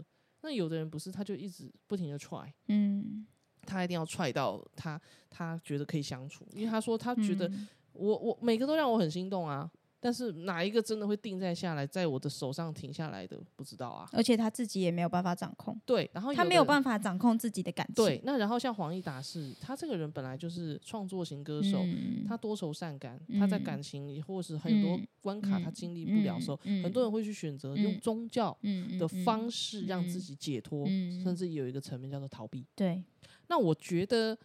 [0.41, 3.25] 那有的人不是，他就一直不停的踹，嗯。
[3.63, 7.67] 他一定要踹到他他觉得可以相处，因为他说他觉得嗯。
[7.93, 9.71] 我我每个都让我很心动啊，
[10.03, 14.09] 但是哪一个真的会定在下来，在我的手上停下来的不知道啊。
[14.11, 16.63] 而且他自己也没有办法掌控，对，然后他没有。
[16.63, 17.93] 办法掌控自己的感情。
[17.95, 22.23] 对，那然后像黄义达是，他这个人本来就是创作型歌手，嗯。
[22.25, 26.81] 他多愁善感，他在嗯感情里或是很多嗯关卡他嗯经历不了的时候，嗯。
[26.81, 27.99] 很多人会去选择用嗯。
[27.99, 28.57] 宗教
[28.97, 32.65] 的方式让自嗯己解脱，嗯甚至有一个层面叫做逃避。
[32.73, 33.03] 对，
[33.49, 34.35] 那我觉得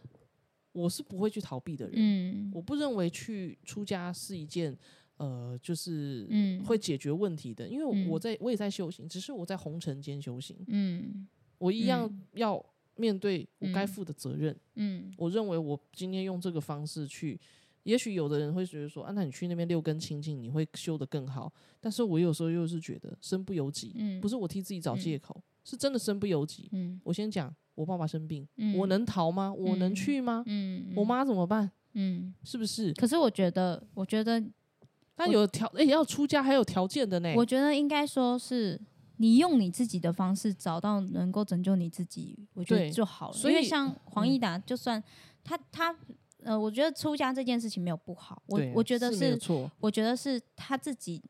[0.73, 2.51] 我是不会去逃避的人，嗯。
[2.53, 4.77] 我不认为去出家是一件
[5.19, 6.65] 呃，就是嗯。
[6.65, 8.09] 会解决问题的，因为嗯。
[8.09, 11.29] 我在我也在修行，只是我在红尘间修行，嗯。
[11.59, 12.23] 我一样嗯。
[12.35, 12.65] 要
[12.97, 13.89] 面对我该嗯。
[13.89, 14.57] 负的责任。
[14.77, 15.13] 嗯。
[15.17, 17.39] 我认为我今天用这个方式去，
[17.83, 21.53] 也许有的人会觉得说，啊，那你去那边六根清净，你会修得更好。
[21.81, 26.69] 但是我有时候又是觉得身不由己，嗯，不是我替自己找借口，是真的身不由己。
[26.73, 27.01] 嗯。
[27.03, 28.77] 我先讲，我爸爸生病，嗯。
[28.77, 29.53] 我能逃吗？
[29.53, 30.45] 我能嗯去吗？
[30.47, 30.93] 嗯。
[30.95, 31.71] 我妈怎么办？
[31.95, 32.93] 嗯，是不是？
[32.93, 34.41] 可是我觉得，我觉得，
[35.19, 37.35] 但有条，哎、要出家还有条件的呢。
[37.37, 38.81] 我觉得应该说是。
[39.21, 43.37] 你用你自己的方式找到能够拯救你自己，我觉得就好了。
[43.37, 45.03] 所以因为像黄嗯义达，就算
[45.43, 45.93] 他他
[46.45, 49.37] 呃，我觉得出家这件事情没有不好，我我觉得是
[49.81, 51.21] 我觉得是他自己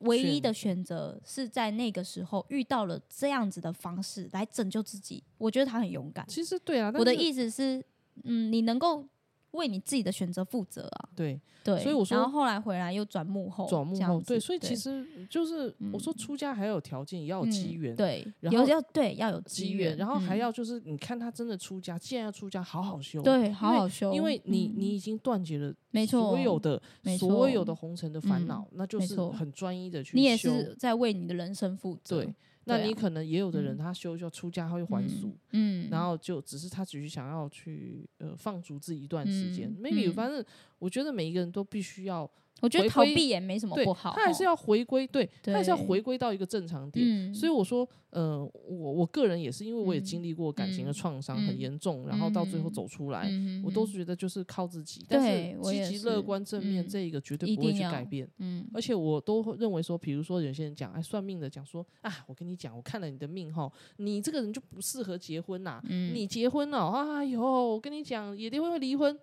[0.00, 5.22] 唯一的选择，是在那个时候遇到了这样子的方式来拯救自己。
[5.38, 6.26] 我觉得他很勇敢。
[6.26, 6.92] 其实对啊。
[6.98, 7.80] 我的意思是，
[8.24, 9.06] 嗯，你能够
[9.54, 11.08] 为你自己的选择负责啊。
[11.16, 26.82] 对对，所以我说然后后来回来又转幕后，转幕后，对，所以其实就是我说嗯出家还有条件，也要有机嗯缘，对，然后要对要有机缘，然后还嗯要就是你看他真的出家，既然要出家，好好修，对好好修，因为你嗯你已经断绝了没错所有的
[27.18, 32.22] 所有的红尘的烦嗯恼，那就是很专一的去你也是在为你的人生负责。
[32.22, 32.34] 对。
[32.66, 33.78] 那你可能也有的人嗯。
[33.78, 40.12] 他修修出家，他会还俗，嗯，然后就只是他只是想要去呃放逐自己一段时间嗯，maybe 嗯。
[40.12, 40.44] 反正
[40.78, 42.30] 我觉得每一个人都必须要
[42.64, 47.06] 我觉得逃避也没什么不好，他还是要回归，对他还是要回归到一个正常点。
[47.06, 55.04] 嗯，所以我说，呃，我我个人也是，因为我也嗯经历过感情的嗯创伤，很嗯严重，然后到最后嗯走出来，嗯我都是觉得就是靠自己。
[55.08, 58.28] 但是积极乐观正面嗯这一个绝对不会去改变。
[58.38, 69.18] 嗯而且我都会认为说，比如说有些人讲，哎，算命的讲说，啊，我跟你讲，我看了你的命哈，你这个人就不适合结婚呐、嗯你结婚了，哎呦，我跟你讲，也定会离婚。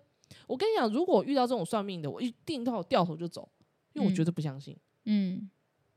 [0.46, 3.48] 我跟你讲，如果遇到这种算命的，我一定要掉头就走，
[3.92, 5.50] 因为我绝嗯对不相信，嗯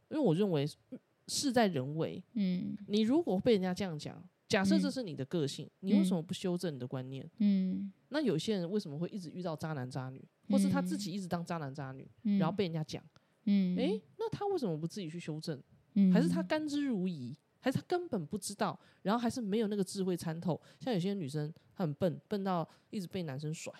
[0.09, 2.23] 因为我认为嗯事在人为。
[2.33, 7.27] 嗯你如果被人家这样讲，假设这嗯是你的个性，你为什嗯么不修正你的观念？
[7.39, 13.03] 嗯，那有些人为什么会一直遇到渣男渣女，或是他自嗯己一直当渣男渣女，嗯然后被人家讲？
[13.45, 15.61] 嗯诶，那他为什么不自己去修正？
[15.95, 17.35] 嗯还是他甘之如饴？
[17.59, 18.79] 还是他根本不知道？
[19.01, 20.61] 然后还是没有那个智慧参透？
[20.79, 23.73] 像有些女生她很笨，笨到一直被男生甩。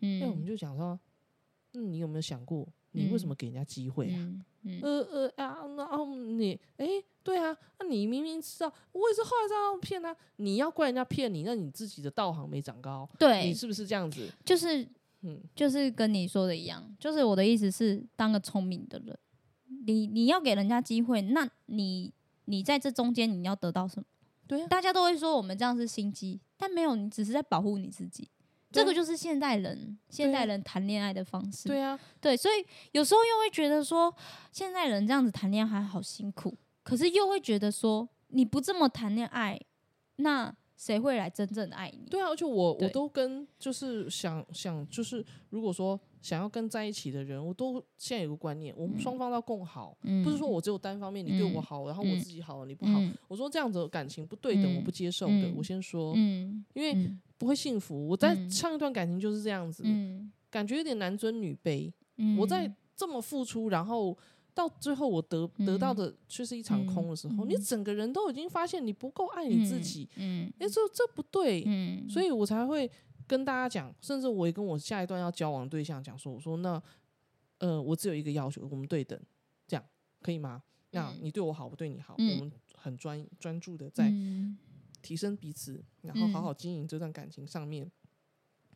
[0.00, 0.98] 嗯，那我们就想说，
[1.74, 4.16] 嗯，你有没有想过，你为什么给人家机会啊？
[4.18, 6.86] 嗯嗯呃呃啊，那啊你哎、
[7.22, 14.28] 对啊，那你明明知道，我也是后来知道骗他，你要怪人家骗你，那你自己的道行没长高，对你，是不是这样子？
[14.44, 14.86] 就是
[15.22, 19.16] 嗯，就是跟你说的一样，就是我的意思是，当个聪明的人，
[19.86, 22.12] 你你要给人家机会，那你
[22.46, 24.04] 你在这中间你要得到什么？
[24.46, 28.28] 对啊，大家都会说我们这样是心机，但没有，你只是在保护你自己。
[28.70, 31.68] 这个就是现代人现代人谈恋爱的方式。
[31.68, 34.14] 对啊，对，所以有时候又会觉得说，
[34.52, 39.60] 现代人这样子谈恋爱还好辛苦，可是又会觉得说，你不这么谈恋爱，
[40.16, 42.08] 那谁会来真正的爱你？
[42.10, 50.22] 对啊，而且我我都跟就是想想就是如果说想要跟在一起的人，我都现在有个观念，我们双方都要共好，嗯。
[50.22, 51.62] 不是说我只有单方面你对我嗯。
[51.62, 52.20] 好，然后我嗯。
[52.20, 53.00] 自己好了你不好。
[53.00, 53.12] 嗯。
[53.28, 54.84] 我说这样子感情不对等，我嗯。
[54.84, 55.32] 不接受的。
[55.32, 55.54] 嗯。
[55.56, 56.64] 我先说，嗯。
[56.74, 58.06] 因为嗯不会幸福。
[58.08, 58.50] 我在嗯。
[58.50, 60.30] 上一段感情就是这样子，嗯。
[60.50, 61.90] 感觉有点男尊女卑。
[62.16, 62.36] 嗯。
[62.36, 64.16] 我在这么付出，然后
[64.52, 67.48] 到最后我得得到嗯的却是一场空的时候，嗯。
[67.48, 70.52] 你整个人都已经发现你不够爱你自己，嗯。
[70.58, 72.90] 哎、这这不对，嗯，所以我才会
[73.26, 76.82] 跟大家讲，甚至我也跟我下一段要交往的对象讲说，我说那
[77.58, 79.18] 呃，我只有一个要求，我们对等，
[79.66, 79.84] 这样
[80.20, 80.62] 可以吗？
[80.90, 81.18] 那嗯。
[81.22, 82.38] 你对我好，我对你好，嗯。
[82.38, 84.56] 我们很专专注的在嗯
[85.02, 87.90] 提升彼此，然后好好经营这段感情上面。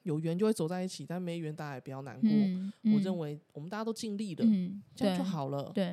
[0.04, 2.28] 有缘就会走在一起，但没缘大家也不要难过。
[2.28, 5.70] 嗯我认为我们大家都尽力了，嗯，这样就好了。
[5.72, 5.84] 对，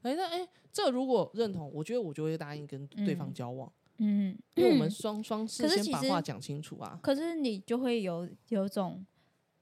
[0.00, 6.98] 哎，那哎，这如果认同，我觉得我就会答应跟对方嗯交往，嗯，因为我们嗯双双事先把话讲清楚啊。
[7.00, 9.06] 可是你就会有有种，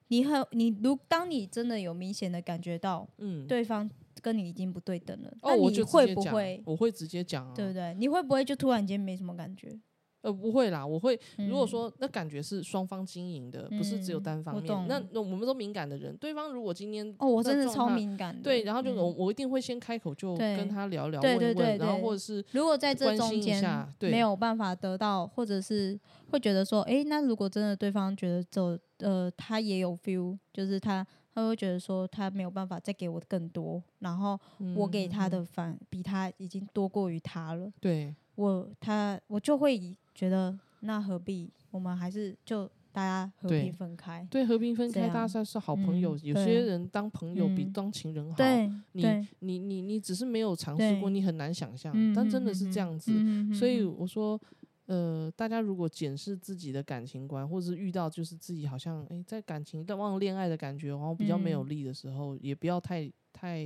[0.08, 3.90] 你很你如当你真的有明显的感觉到嗯，对方
[4.22, 6.62] 跟你已经不对等了，哦，那我就你会不会？
[6.64, 7.92] 我会直接讲啊，对不对？
[7.98, 9.78] 你会不会就突然间没什么感觉？
[10.22, 11.18] 呃，不会啦，我会。
[11.38, 18.42] 如果嗯说那感觉是双方经营的，不是只有嗯单方面，那那我们都敏感的人，对方如果今天哦，我真的超敏感的。
[18.42, 23.62] 对，然后就我嗯我一定会先开口就跟他聊聊，问一问，然后或者是如果在这中间
[24.00, 25.98] 没有办法得到，或者是
[26.30, 34.38] 会觉得说，诶，那如果真的对方觉得走呃他也有 feel，就是他他会觉得说他没有办法再给我更多，然后
[34.76, 39.78] 我给他嗯的反比他已经多过于他了，对我他我就会
[40.20, 44.26] 觉得那何必我们还是就大家和平分开。
[44.30, 48.36] 对和平分开，大家是好朋友，嗯有些人当朋友比嗯当情人好。
[48.36, 53.10] 对你对，你你你只是没有尝试过，你很难想象，嗯但真的是这样子。
[53.14, 54.38] 嗯所以嗯我说，
[54.90, 61.68] 呃，大家如果检视自己的感情观，或者是遇到就是自己好像诶在感情但忘了恋爱的感觉，然后比较没有嗯。
[61.68, 63.64] 力的时候，也不要太太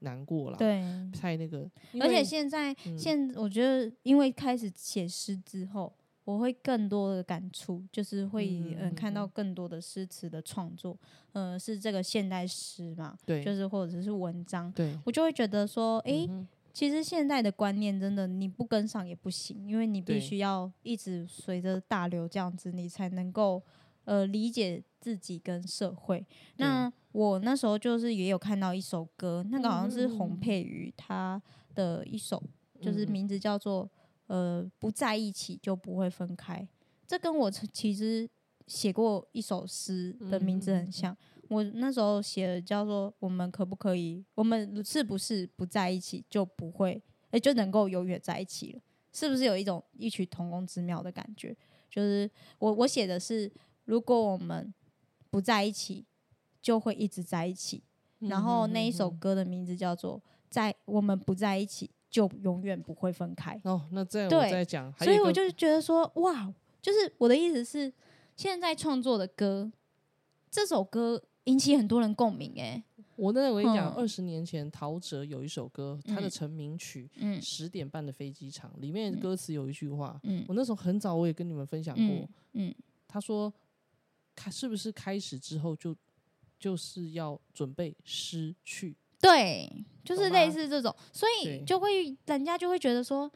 [0.00, 1.66] 难过了，对，太那个。
[1.98, 2.98] 而且现在嗯。
[2.98, 5.90] 现我觉得，因为开始写诗之后，
[6.24, 9.30] 我会更多的感触，就是会嗯看到嗯。
[9.32, 10.94] 更多的诗词的创作，
[11.32, 23.60] 呃，是这个现代诗嘛，对，就是或者是文章，对，我就会觉得说，诶，嗯哼其实现在的观念真的你不跟上也不行，因为你必须要一直随着大流这样子，你才能够
[24.04, 26.24] 呃理解自己跟社会。
[26.58, 31.42] 那我那时候就是也有看到一首歌，那个好像是洪佩瑜他
[31.74, 32.40] 的一首，
[32.80, 33.90] 就是名字叫做
[34.28, 36.64] 呃不在一起就不会分开。
[37.08, 38.30] 这跟我曾其实
[38.68, 41.16] 写过一首诗的名字很像。
[41.48, 48.80] 我那时候写的叫做“我们可不可以，我们是不是不在一起就不会，哎、就能够永远在一起了？
[49.12, 51.56] 是不是有一种异曲同工之妙的感觉？
[51.90, 53.50] 就是我我写的是，
[53.86, 54.72] 如果我们
[55.30, 56.04] 不在一起，
[56.60, 57.82] 就会一直在一起。
[58.20, 63.58] 然后那一首歌的名字叫做“在我们不在一起，就永远不会分开”。
[63.64, 64.64] 哦，那再我对
[64.98, 67.92] 所以我就觉得说，哇，就是我的意思是，
[68.36, 69.72] 现在创作的歌，
[70.50, 72.82] 这首歌引起很多人共鸣、欸，
[73.16, 80.44] 我那我跟你讲，嗯二十年前陶喆有一首歌，他的嗯成名曲嗯《十点半的飞机场》里面歌词有一句话，嗯。
[80.46, 82.28] 我那时候很早我也跟你们分享过嗯，
[82.68, 82.74] 嗯。
[83.08, 83.52] 他说
[84.36, 85.96] ：“开是不是开始之后就
[86.58, 88.94] 就是要准备失去？
[89.20, 89.68] 对，
[90.04, 93.28] 就是类似这种，所以就会人家就会觉得说，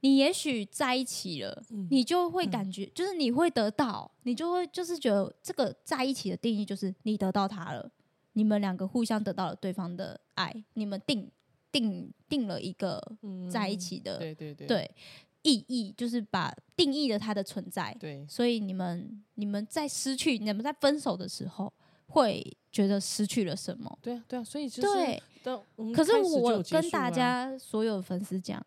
[0.00, 1.86] 你也许在一起了，嗯。
[1.90, 7.90] 你就会嗯感觉，就是你会得到，你就会就是觉得这个在一起的定义就是你得到他了，
[8.34, 11.30] 你们两个互相得到了对方的爱，你们定
[11.72, 13.02] 定定了一个
[13.50, 14.66] 在一嗯起的、对对对。
[14.66, 14.90] 对
[15.42, 17.96] 意义，就是把定义了他的存在。
[17.98, 18.26] 对。
[18.28, 21.72] 所以你们你们在失去，你们在分手的时候，
[22.06, 23.98] 会觉得失去了什么？
[24.02, 25.22] 对啊对啊，所以就是对，
[25.94, 28.64] 可是我跟大啊家所有粉丝讲，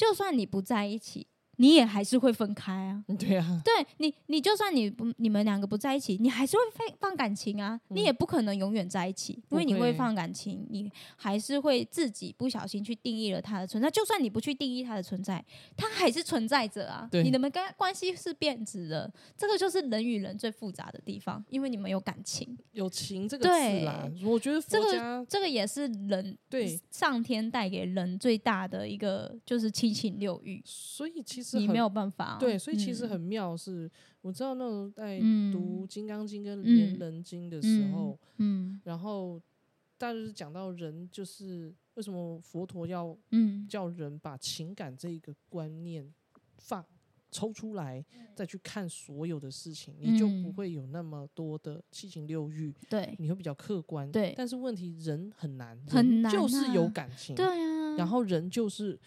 [0.00, 1.26] 就算你不在一起，
[1.60, 3.04] 你也还是会分开啊。
[3.18, 13.90] 对啊，对你，你就算你不你们两个不在一起，你还是会放放感情啊，你也不可能永远在一起，因为你会会放感情，你还是会自己不小心去定义了他的存在。
[13.90, 15.44] 就算你不去定义他的存在，
[15.76, 17.06] 他还是存在着啊。
[17.10, 30.62] 对你们跟关系是变质的，这个就是人与人最复杂的地方，因为你们有感情，有情这个字啦，我觉得这个这个也是人对，上天带给人最大的一个就是七情六欲。
[30.64, 32.36] 所以其你没有办法。
[32.38, 33.08] 对，所以其实嗯。
[33.10, 33.90] 很妙是，
[34.20, 38.80] 我知道那种在嗯读《金刚经》跟《嗯连人经》的时嗯候，嗯。
[38.84, 39.40] 然后
[39.98, 43.66] 大家就是讲到人，就是为什么佛陀要嗯。
[43.68, 46.12] 叫人把情感这一个观念
[46.58, 46.84] 放
[47.32, 50.52] 抽出来，再去看所有的事情，你就不嗯。
[50.52, 54.10] 会有那么多的七情六欲，对你会比较客观。
[54.10, 54.34] 对。
[54.36, 58.98] 但是问题人很难，很难人就是有啊感情，对啊，然后人就是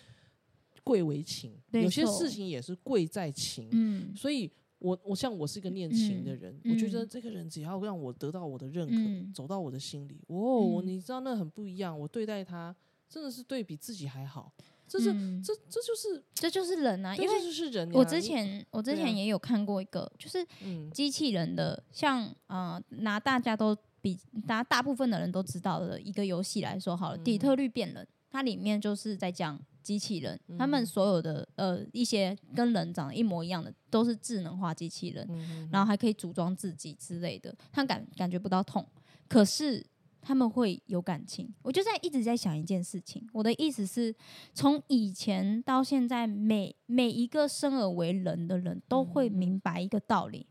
[0.83, 3.69] 贵为情，有些事情也是贵在情。
[3.71, 4.13] 嗯。
[4.15, 7.07] 所以我我像我是一个念情的人，嗯我觉得嗯。
[7.09, 9.33] 这个人只要让我得到我的认可，嗯。
[9.33, 10.87] 走到我的心里，哦，嗯。
[10.87, 12.75] 你知道那很不一样，我对待他
[13.07, 14.51] 真的是对比自己还好，
[14.87, 15.41] 这是、嗯。
[15.41, 17.93] 这这就是这就是人啊，因为就是人呀。
[17.95, 20.91] 我之前我之前也有看过一个，就是嗯。
[20.91, 38.87] 机器人的，像呃拿大家都比拿大部分的人都知道的一个游戏来说好了，底嗯特律变人》，它里面就是在讲机器人，他们嗯所有的呃一些跟人长得一模一样的都是智能化机器人，嗯然后还可以组装自己之类的，他感感觉不到痛，
[39.27, 39.85] 可是
[40.21, 41.53] 他们会有感情。
[41.61, 44.15] 我就在一直在想一件事情，我的意思是
[44.53, 50.47] 从以前到现在，每每一个生而为人的人都会嗯明白一个道理，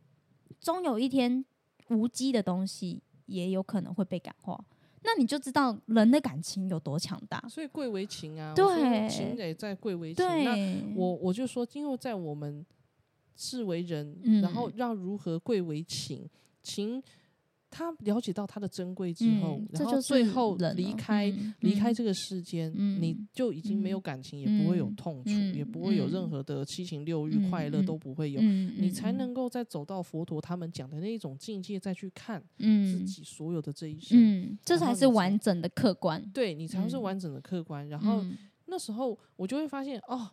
[0.61, 1.43] 终有一天
[1.89, 4.63] 无机的东西也有可能会被感化。
[5.05, 7.43] 那你就知道人的感情有多强大。
[7.49, 10.25] 所以贵为情啊，对情也在贵为情。
[10.45, 12.65] 那，我我就说，今后在我们
[13.37, 16.29] 视为人，嗯然后让如何贵为情，
[16.63, 17.03] 情
[17.73, 21.35] 他了解到他的珍贵之后，然后就最后离开。
[21.61, 22.71] 离开这个世间，
[23.01, 34.19] 你嗯就已经没有嗯感情，也不会有嗯痛楚，嗯也不会有任嗯何的七情六欲、嗯快乐嗯都不会有，嗯你才嗯能够再走到佛陀他们讲的那一种境界，再去看自嗯己所有的这一生。
[34.21, 36.23] 嗯，这才是完整的客观。
[36.35, 37.89] 对你才会是嗯完整的客观。
[37.89, 40.31] 然后嗯那时候我就会发现哦，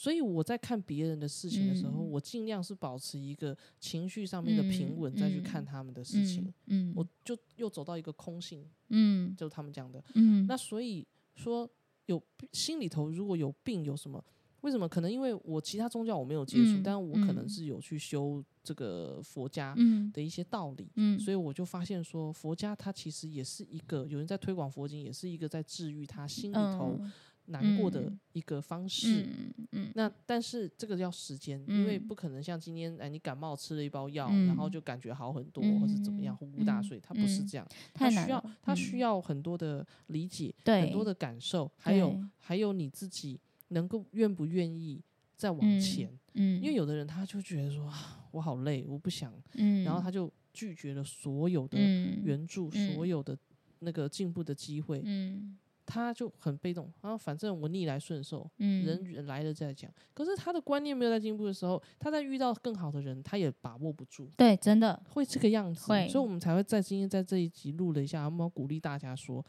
[0.00, 6.54] 所以我在看别人的事情的时候，嗯我尽量是保持一个情绪上面的平稳，嗯再去看嗯他们的事情。
[6.66, 10.00] 嗯，我就又走到一个空性，嗯就是他们讲的。
[10.14, 11.68] 嗯，那所以说，
[12.06, 12.22] 有
[12.52, 14.24] 心里头如果有病，有什么？
[14.60, 14.88] 为什么？
[14.88, 20.88] 可能因为我其他宗教我没有接触，嗯但我可能嗯是有去修这个佛家嗯的一些道理。
[20.94, 27.12] 嗯，所以我就发现说，佛家它其实也是一个有人在推广佛经，也是一个在治愈他心里头嗯
[27.48, 29.26] 难过的嗯一个方式。
[29.26, 43.38] 嗯嗯那但是这个要时间，因为嗯不可能像今天哎你感冒吃了一包药，嗯然后就感觉好很多，或是怎么样呼呼大睡，它不是嗯这样，他需要太难了它需嗯要很多的理解，对很多的感受，还有还有你自己
[43.68, 45.02] 能够愿不愿意
[45.36, 46.10] 再往嗯前。
[46.34, 53.36] 嗯，因为有的人他就觉得说，啊我好累，我不想，嗯，然后他就拒绝了所有的嗯援助，嗯所有的
[53.80, 55.56] 那个进步的机会，嗯
[55.90, 58.84] 他就很被动，然后反正我逆来顺受，嗯。
[58.84, 59.90] 人人来了再讲。
[60.12, 65.02] 可是他的观念没有在进步的时候，他在遇到更好的人，他也把握不住，对，真的。
[65.08, 65.86] 会这个样子。
[65.86, 66.06] 会。
[66.08, 69.44] 所以我们才会在今天在这一集录了一下，我们要鼓励大家说，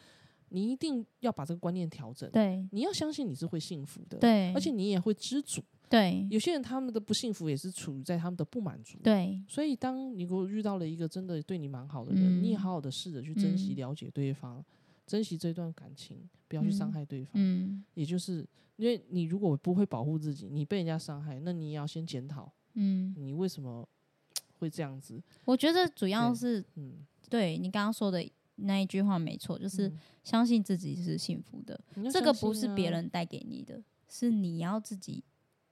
[0.50, 2.66] 你一定要把这个观念调整，对。
[2.72, 5.62] 你要相信你是会幸福的，对，而且你也会知足。
[5.90, 6.26] 对。
[6.30, 8.98] 有些人他们的不幸福也是处于在他们的不满足。
[9.04, 9.42] 对。
[9.48, 14.64] 所以，当你如果遇到了一个真的对你蛮好的人，你也嗯好好的试着去珍惜、嗯了解对方，
[15.10, 17.32] 珍惜这段感情，不要去伤嗯害对方。
[17.36, 23.88] 嗯也就是因为你如果不会保护自己，你被人家伤害，那你也要先检讨嗯，你为什么
[24.60, 25.20] 会这样子。
[25.46, 28.24] 我觉得主要是嗯，对你刚刚说的
[28.56, 31.80] 那一句话没错，就是嗯相信自己是幸福的。
[32.12, 35.24] 这个不是别，人带给你的，是你要自己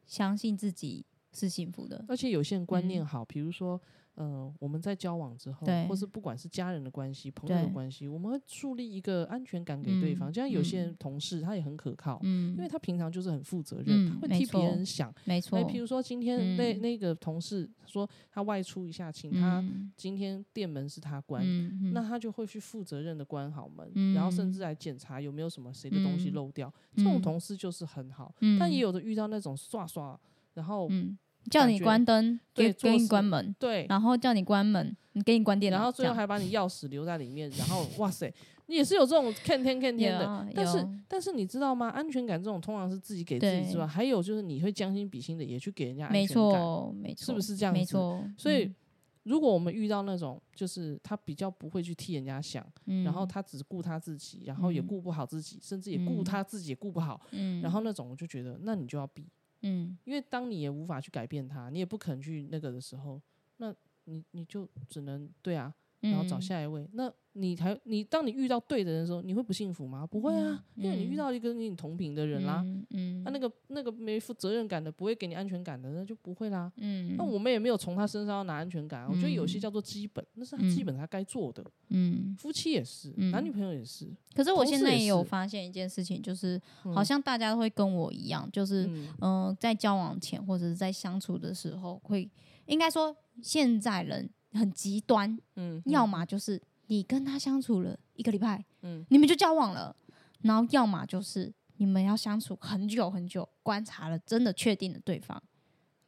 [0.06, 2.04] 相信自己是幸福的。
[2.08, 3.80] 而且有些人观念嗯好，比如说。
[4.18, 10.32] 呃，我们在交往之后，或是不管是家人的关系、朋友的关系，我们会树立一个安全感给对方。
[10.32, 15.14] 嗯就像有些嗯人同事，他也很可靠，嗯，因为他平常就是很负责任，嗯他会替别人想。
[15.24, 26.74] 没错哎，，譬如说今天那、嗯那个同事说他外出一下，请他嗯今天店门是他关，嗯那他就会去负责任的关好门，然后甚至来检查有没有什么谁的东西嗯漏掉。
[26.96, 30.20] 这种嗯同事就是很好，嗯但也有的遇到那种刷刷，
[30.56, 31.16] 然后、嗯，
[31.50, 38.34] 叫你关灯，给给你关门，对，然后叫你关门，你给你关电脑，然后最后还把你钥匙留在里面，然后哇塞，
[38.68, 40.26] 你也是有这种看天看天的。
[40.26, 41.90] 有但是但是你知道吗？
[41.90, 46.62] 安全感这种通常是自己给自己之对外，还有就是你会将心比心的也去给人家安没全感。
[46.62, 48.76] 错没错，是不是这样子没错，所以嗯
[49.24, 59.28] 如果我们遇到那种就是他比较不会去替人家想，嗯然后他只顾他自己，然后也嗯顾不好自己，甚至也顾嗯他自己也顾不好，嗯，然后那种我就觉得，那你就要避，
[59.62, 59.98] 嗯。
[60.04, 63.22] 因为当你也无法去改变他，你也不肯去那个的时候，
[63.58, 63.74] 那
[64.06, 65.74] 你你就只能对啊，
[66.12, 70.08] 然后找嗯下一位，那你还你当你遇到对的人的时候，你会不幸福吗？
[70.08, 72.64] 不会啊，因为你遇嗯到一个跟你同频的人啦。
[72.66, 76.72] 嗯嗯，那、那个那个没负责任感的，不会给你安全感的，那就不会啦。
[76.78, 79.08] 嗯，那我们也没有从他身上要拿安全感啊。
[79.08, 81.64] 我觉得有些嗯叫做基本，那是他基嗯本他该做的。
[81.90, 92.28] 嗯，夫妻也是，嗯男女朋友也是，可是我现在也有发现一件事情，就是嗯好像大家都会跟我一样，就是嗯嗯、在交往前或者是在相处的时候，会
[92.66, 99.06] 应该说现在人很极端，嗯，要么就是你跟他相处了一个礼拜，嗯。
[99.10, 99.96] 你们就交往了，
[100.42, 105.42] 然后要么就是你们要相处很久很久，观察了，真的确定了对方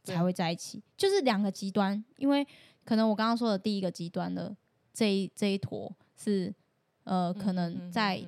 [0.03, 2.03] 才会在一起，就是两个极端。
[2.17, 2.47] 因为
[2.83, 4.55] 可能我刚刚说的第一个极端的
[4.93, 6.53] 这一这一坨是
[7.03, 8.25] 呃，可嗯能在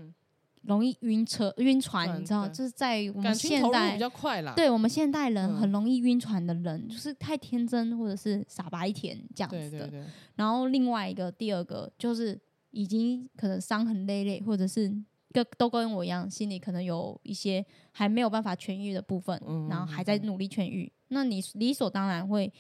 [0.64, 4.54] 容易晕车、晕船，你知道，对就是在我们现代比较快啦。
[4.56, 9.70] 对我们现代人嗯很容易晕船的人，就是太天真或者是傻白甜这样子的。
[9.70, 10.06] 对对对，
[10.36, 12.40] 然后另外一个第二个就是
[12.70, 14.94] 已经可能伤痕累累，或者是
[15.32, 20.92] 跟都跟我一样，心里可能有一些还没有办法痊愈的部分，嗯然后还在努力痊愈。
[21.08, 22.54] 那你理所当然会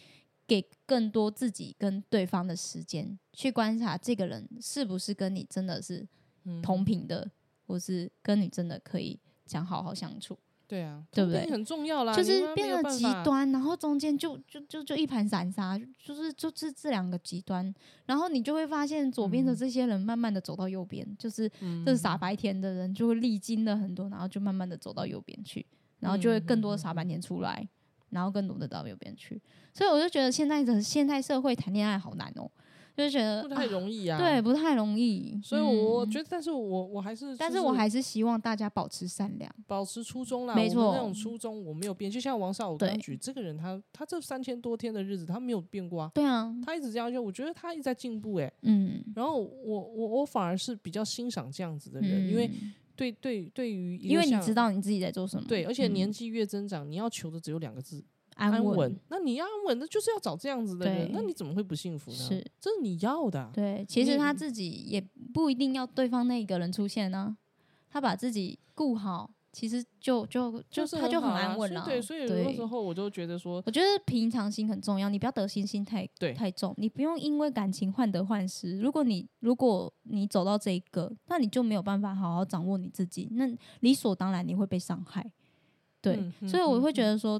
[0.47, 6.06] 给更多自己跟对方的时间去观察这个人是不是跟你真的是
[6.43, 7.30] 嗯同频的，
[7.72, 10.38] 或是跟你真的可以讲好好相处。
[10.67, 17.74] 对啊，对不对很重要啦，就是变得极端，然后中间就就就就一盘散沙，就是就是这两个极端，
[18.05, 19.55] 然后你就会发现左边的嗯。
[19.55, 25.65] 这些人慢慢的走到右边，就是嗯这是傻白甜的人就会历经了很多，然后就慢慢的走到右边去，
[25.99, 27.67] 然后就会更多的傻白甜出来，
[28.11, 29.41] 然后更多的到右边去，
[29.74, 32.49] 所以我就觉得现在的现代社会谈恋爱好难哦，
[33.02, 34.18] 就觉得不太啊容易啊。
[34.18, 40.56] 对，不太容易，所以我，觉得，但是我我还是，但就是我还是希望大家保持善良，保持初衷啦。
[40.56, 42.10] 没我们那种初衷我没有变。
[42.12, 58.04] 就像王少，武刚举这个人，他他这三千多天的日子，他没有变过啊，对啊，他一直这样，就我觉得他一直在进步哎、嗯，然后我我我反而是比较欣赏这样子的人，因为嗯对对对于因为你知道你自己在做什么，对，而且嗯年纪越增长，你要求的只有两个字：
[58.42, 59.00] 安安稳。
[59.10, 62.18] 那你要安稳那，就是要找这样子的人，那你怎么会不幸福呢？
[62.18, 65.02] 是，这是你要的啊、对，其实他自己也
[65.34, 67.38] 不一定要对方那个人出现呢、
[67.89, 76.34] 他把自己顾好，其实就就就是他就很安稳了、对，所以有的时候我就觉得说，我觉得平常心很重要，你不要得心心太对。
[76.34, 78.80] 太重，你不用因为感情患得患失。
[78.80, 83.46] 如果你如果你走到这一个，那你就没有办法好好掌握你自己，那
[83.82, 85.30] 理所当然你会被伤害。
[86.02, 86.18] 对，
[86.48, 87.39] 所以我嗯会觉得说，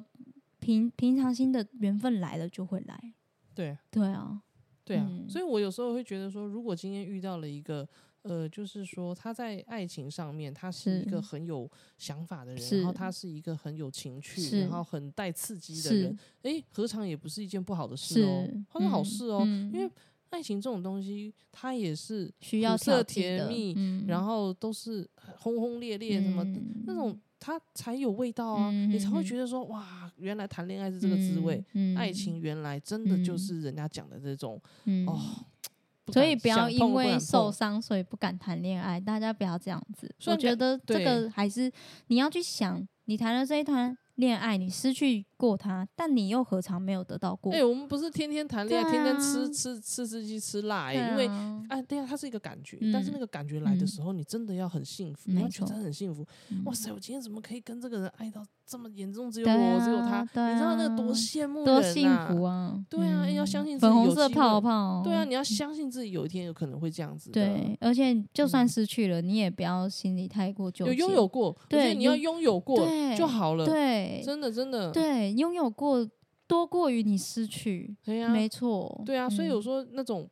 [0.62, 3.14] 平平常心的缘分来了就会来。
[3.54, 3.78] 对。
[3.92, 4.42] 对啊，
[4.86, 5.28] 对啊，嗯。
[5.28, 7.86] 所以我有时候会觉得说，如果今天遇到了一个。
[8.24, 19.92] 呃，就是说他在爱情上面，他是一个很有想法的人，然后他是一个很有情趣，然后很带刺激的人，诶，何尝也不是一件不好的事哦是，它是好嗯事哦，嗯因为
[20.30, 24.06] 爱情这种东西，它也是需要甜蜜，嗯。
[24.06, 25.10] 然后都是
[25.40, 26.84] 轰轰烈烈什么的、嗯。
[26.86, 35.20] 那种，它才有味道啊，嗯你才会嗯觉得说哇，原来谈恋爱是这个滋味，嗯爱情原来真的就嗯是人家讲的这种、嗯哦。
[36.12, 39.00] 所以不要因为受伤，所以不敢谈恋爱。
[39.00, 40.14] 大家不要这样子。
[40.26, 41.72] 我觉得这个还是
[42.08, 47.52] 你要去想，你谈了这一段恋爱，你失去过他，但你又何尝没有得到过？
[47.54, 56.26] 哎、我们不是天天谈恋爱，对天天吃吃吃吃司机吃辣、欸，对因为啊哎，对啊，它是一个感觉，嗯但是那个感觉来的嗯时候，你真的要很幸福，没你要觉得错真的很幸福。
[56.50, 59.32] 嗯哇塞，我今天怎么可以跟这个人爱到这么严重？
[59.32, 62.86] 只有对我，只有他，啊你知道那个啊多羡慕人多幸啊福啊！
[62.90, 65.02] 对啊要嗯相信自粉红己有机会色泡泡。
[65.04, 67.32] 对啊，你要相信自己有一天有可能会这样子。
[67.32, 71.00] 对，而且就算嗯失去了，你也不要心里太过纠有结。
[71.00, 72.88] 拥有过，对你要拥拥有过
[73.18, 73.66] 就好了。
[73.66, 76.06] 对真的真的，对，拥有过
[76.48, 79.02] 多过于你失去，对呀，没错。
[79.06, 80.30] 对啊，所以有时候那种。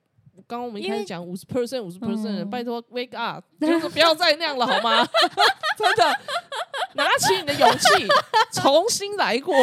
[0.47, 5.05] 刚刚我们一开始讲五十 percent 五十 percent 拜托 wake up，就是不要再那样了好吗？
[5.77, 6.19] 真的，
[6.95, 8.07] 拿起你的勇气，
[8.53, 9.53] 重新来过。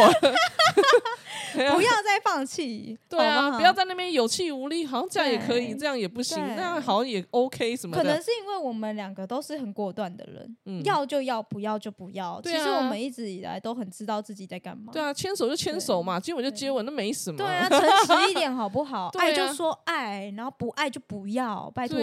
[1.74, 8.02] 不要再放弃，对啊，不要在那边有气无力，好像这样也可以，这样也不行，那样好像也 OK 什么的。
[8.02, 12.40] 可能是因为我们两个都是很果断的人，嗯，要就要，不要就不要。
[12.40, 14.92] 对其实我啊们一直以来都很知道自己在干嘛。
[14.92, 17.38] 对啊，牵手就牵手嘛，接吻就接吻，那没什么。
[17.38, 19.10] 对啊，诚实一点好不好？
[19.18, 22.02] 爱就说爱，然后不爱就不要，拜托不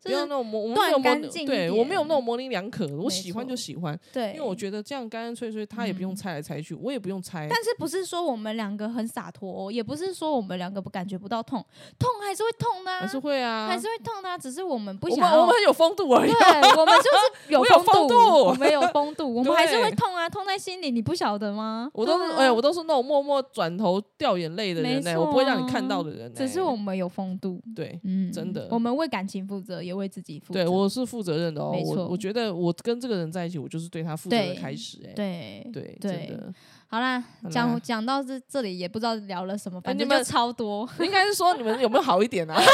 [0.00, 7.48] 就是要那种模，我们断没有模干净对我没有那种模棱两可，我喜欢就喜欢，对，因为我觉得这样干干脆脆，他也不用嗯猜来猜去，我也不用猜。
[7.50, 11.64] 但是不是说我们两个很洒脱哦、也不是说我们两个不感觉不到痛，
[11.98, 16.30] 痛还是会痛的、啊，还是会啊，还是会痛的啊、只是我们不我想我们有风度而已。
[16.30, 16.38] 对，
[16.78, 17.04] 我们就
[17.48, 18.14] 是有风风度
[18.44, 21.90] 我们有风度，我们还是 会痛啊，痛在心里，你不晓得吗？
[21.94, 26.34] 我都是哎、我都是那种默默转头掉眼泪的人没呢、我不会让你看到的人、呢。
[26.36, 30.60] 只是我们有风度，对嗯，真的我们为感情负责，也为自己负责。
[30.64, 31.70] 对，我是负责任的哦。
[31.72, 36.52] 没错我我觉得我跟这个人在一起，我就是对他负责的开始、哎，对对对真的，
[36.90, 40.88] 好啦，讲讲到这这里也不知道聊了什么，反正就超多。
[41.00, 42.56] 应该是说你们有没有好一点啊？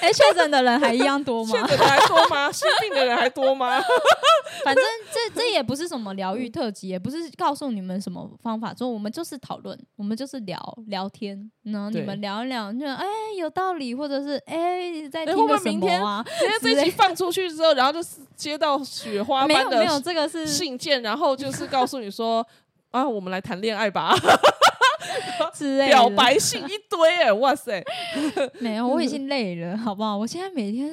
[0.00, 1.50] 哎，确诊的人还一样多吗？
[1.52, 2.50] 确诊的还多吗？
[2.52, 3.80] 生病的人还多吗？
[4.62, 13.06] 反正这这也不是什么疗愈特辑，也不是告诉你们什么方法，说我们就是讨论，我们就是聊聊天，然后你们聊一聊，就哎
[13.38, 16.24] 有道理，或者是哎在听个什会明天么啊？
[16.38, 22.46] 今天这一集放出去之后，然后就是接到雪花般没有没有，这个是信件，然后就是告诉你说。
[22.90, 24.14] 啊，我们来谈恋爱吧！
[25.54, 27.82] 之类的表白信一堆哎、 哇塞！
[28.60, 30.16] 没有，我已经累了，好不好？
[30.16, 30.90] 我现在每天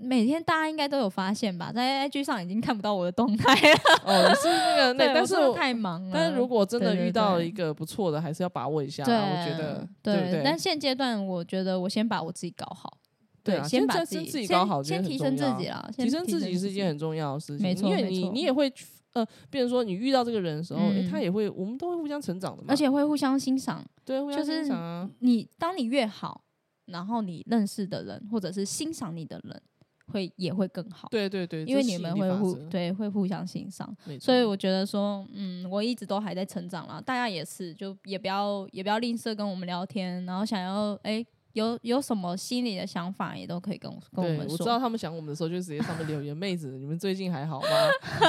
[0.00, 3.78] 每天大家应该都有发现吧，在 IG 上已经看不到我的动态了。
[4.04, 6.10] 哦，是那个那，但是我太忙了。
[6.14, 9.06] 但是如果真的遇到一个不错的，还是要把握一下啦。
[9.06, 10.42] 对，我觉得，对？
[10.44, 12.98] 但现阶段我觉得我先把我自己搞好，
[13.42, 18.72] 对啊先把先自己自己搞好先先提升自己啦，提升自己是一件很重要的事情，没错因为你你也会
[19.16, 23.84] 呃， 变成说你遇到这个人的时候，诶，嗯他也会，我们都会互相成长的嘛，而且会互相欣赏。
[24.04, 26.44] 对，互相就是欣赏啊，你当你越好，
[26.86, 29.62] 然后你认识的人或者是欣赏你的人，
[30.06, 31.08] 会也会更好。
[31.10, 41.24] 对对对，因为你们会互对会互相欣赏，所以我觉得说，嗯，我一直都还在成长啦，大家也是，就也不要也不要吝啬跟我们聊天，然后想要哎、
[41.56, 44.78] 有有什么心里的想法，也都可以跟我跟我对，们我知道。
[44.78, 47.66] 他们想我们的时候，就直接上面留言， 妹子，你们最近还好吗？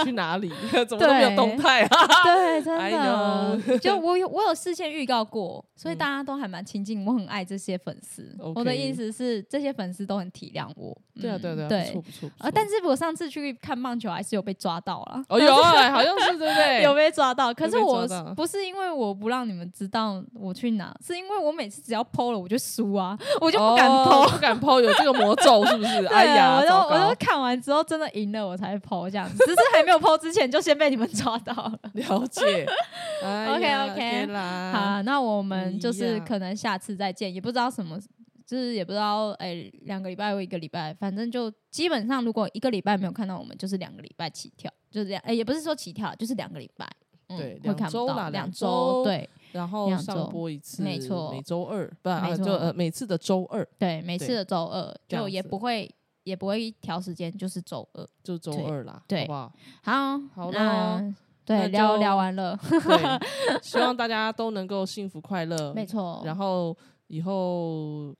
[0.05, 0.49] 去哪里？
[0.87, 1.89] 怎么都没有动态啊？
[2.23, 8.33] 对，真哎的，就我有我有事先预告过，所以嗯大家都还蛮亲近，我很爱这些粉丝。
[8.55, 10.97] 我的意思是，这些粉丝都很体谅我。
[11.19, 12.29] 对啊，对对啊，不错不错。
[12.37, 15.23] 啊，但是我上次去看棒球，还是有被抓到了。
[15.27, 16.83] 哦有啊，好像是对不对？
[16.83, 24.27] 有被抓到，可是我不是因为我不让你们知道我去哪，是因为我每次只要 PO 了我就输啊，我就不敢哦。
[24.31, 26.01] 不敢抛，有这个魔咒是不是？
[26.01, 31.79] 对 哎呀，我就糟糕我就看完之后真的赢了，我才 PO 这样子，只是还没有 PO 之前就先被你们抓到了。
[31.93, 32.65] 了解。
[33.23, 37.97] 哎 OK，OK 啦，好，那我们就是可能下次再见，也不知道什么，
[38.45, 46.85] 就是也不知道哎两、个礼拜或一个礼拜，反正就基本上如果一个礼拜没有看到我们，就是两个礼拜起跳，就是两哎、也不是说起跳，就是两个礼拜。
[47.29, 55.93] 嗯对会两周看不到两啦两周周，对然后上播一次，没错每周二不啊就呃每次的周二对，每次的周二就也不会
[56.23, 58.07] 也不会调时间，就是周二。
[58.23, 59.53] 就周二啦，对好不好？
[59.81, 66.21] 好，好那对，聊聊完了，对， 希望大家都能够幸福快乐， 没错。
[66.25, 66.75] 然后
[67.07, 68.13] 以后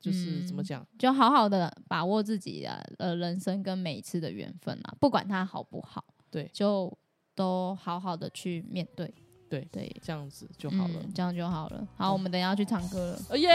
[0.00, 0.86] 就是怎么嗯讲？
[0.98, 6.92] 就好好的把握自己的呃人生跟每一次的缘分啊，不管它好不好，对就
[7.36, 9.14] 都好好的去面对，
[9.52, 10.94] 对对，这样子就好了。
[10.94, 11.86] 嗯这样就好了。
[11.98, 13.50] 好，我们等一下要去唱歌了，哦耶！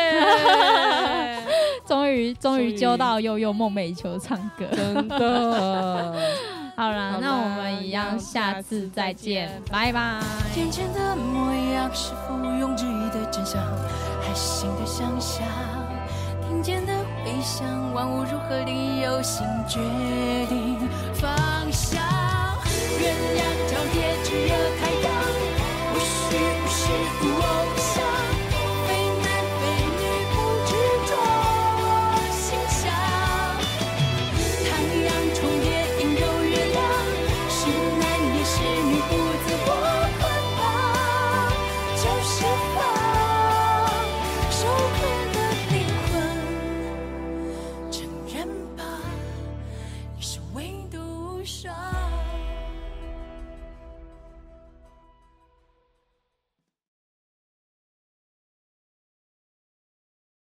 [1.87, 4.67] 终于终终于于揪到悠悠梦寐以求唱歌。
[4.71, 6.13] 真的，
[6.77, 10.21] 好啦，那我啦们一样，下下次次再再见见，拜拜。
[10.55, 12.13] 眼前的模样是
[13.09, 13.59] 的真相，
[14.21, 15.43] 还是新的想象？
[16.47, 16.93] 听见的
[17.25, 19.79] 回响，万物如何理由新决
[20.47, 20.77] 定
[21.15, 21.35] 方
[21.73, 22.06] 向？